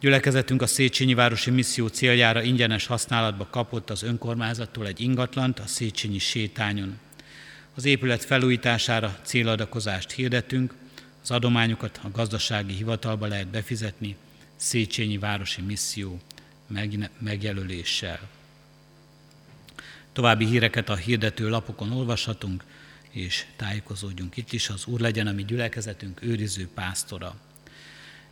[0.00, 6.18] Gyülekezetünk a Széchenyi Városi Misszió céljára ingyenes használatba kapott az önkormányzattól egy ingatlant a Széchenyi
[6.18, 6.98] sétányon.
[7.74, 10.74] Az épület felújítására céladakozást hirdetünk,
[11.22, 14.16] az adományokat a gazdasági hivatalba lehet befizetni
[14.56, 16.20] Széchenyi Városi Misszió
[17.18, 18.20] megjelöléssel.
[20.12, 22.64] További híreket a hirdető lapokon olvashatunk,
[23.16, 24.68] és tájékozódjunk itt is.
[24.68, 27.36] Az Úr legyen a mi gyülekezetünk őriző pásztora.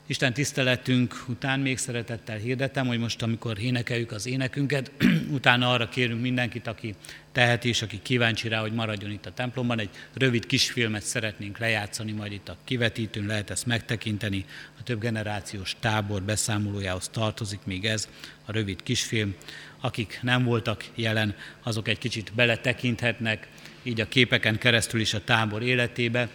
[0.07, 4.91] Isten tiszteletünk után még szeretettel hirdetem, hogy most, amikor énekeljük az énekünket,
[5.31, 6.95] utána arra kérünk mindenkit, aki
[7.33, 9.79] teheti és aki kíváncsi rá, hogy maradjon itt a templomban.
[9.79, 14.45] Egy rövid kisfilmet szeretnénk lejátszani, majd itt a kivetítőn lehet ezt megtekinteni.
[14.79, 18.09] A több generációs tábor beszámolójához tartozik még ez,
[18.45, 19.35] a rövid kisfilm.
[19.81, 23.49] Akik nem voltak jelen, azok egy kicsit beletekinthetnek,
[23.85, 26.29] így a képeken keresztül is a tábor életébe,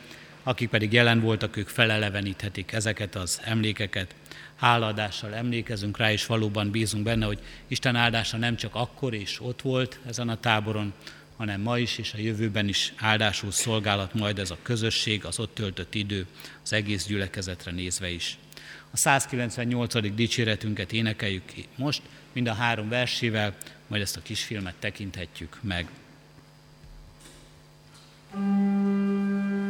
[0.44, 4.16] akik pedig jelen voltak, ők feleleveníthetik ezeket az emlékeket.
[4.56, 9.62] Háladással emlékezünk rá, és valóban bízunk benne, hogy Isten áldása nem csak akkor és ott
[9.62, 10.94] volt ezen a táboron,
[11.38, 15.56] hanem ma is és a jövőben is áldásul szolgálat majd ez a közösség, az ott
[15.56, 16.26] töltött idő,
[16.64, 18.38] az egész gyülekezetre nézve is.
[18.92, 20.14] A 198.
[20.16, 22.02] dicséretünket énekeljük ki most,
[22.34, 23.56] mind a három versével,
[23.88, 25.88] majd ezt a kisfilmet tekinthetjük meg.
[28.34, 29.69] うん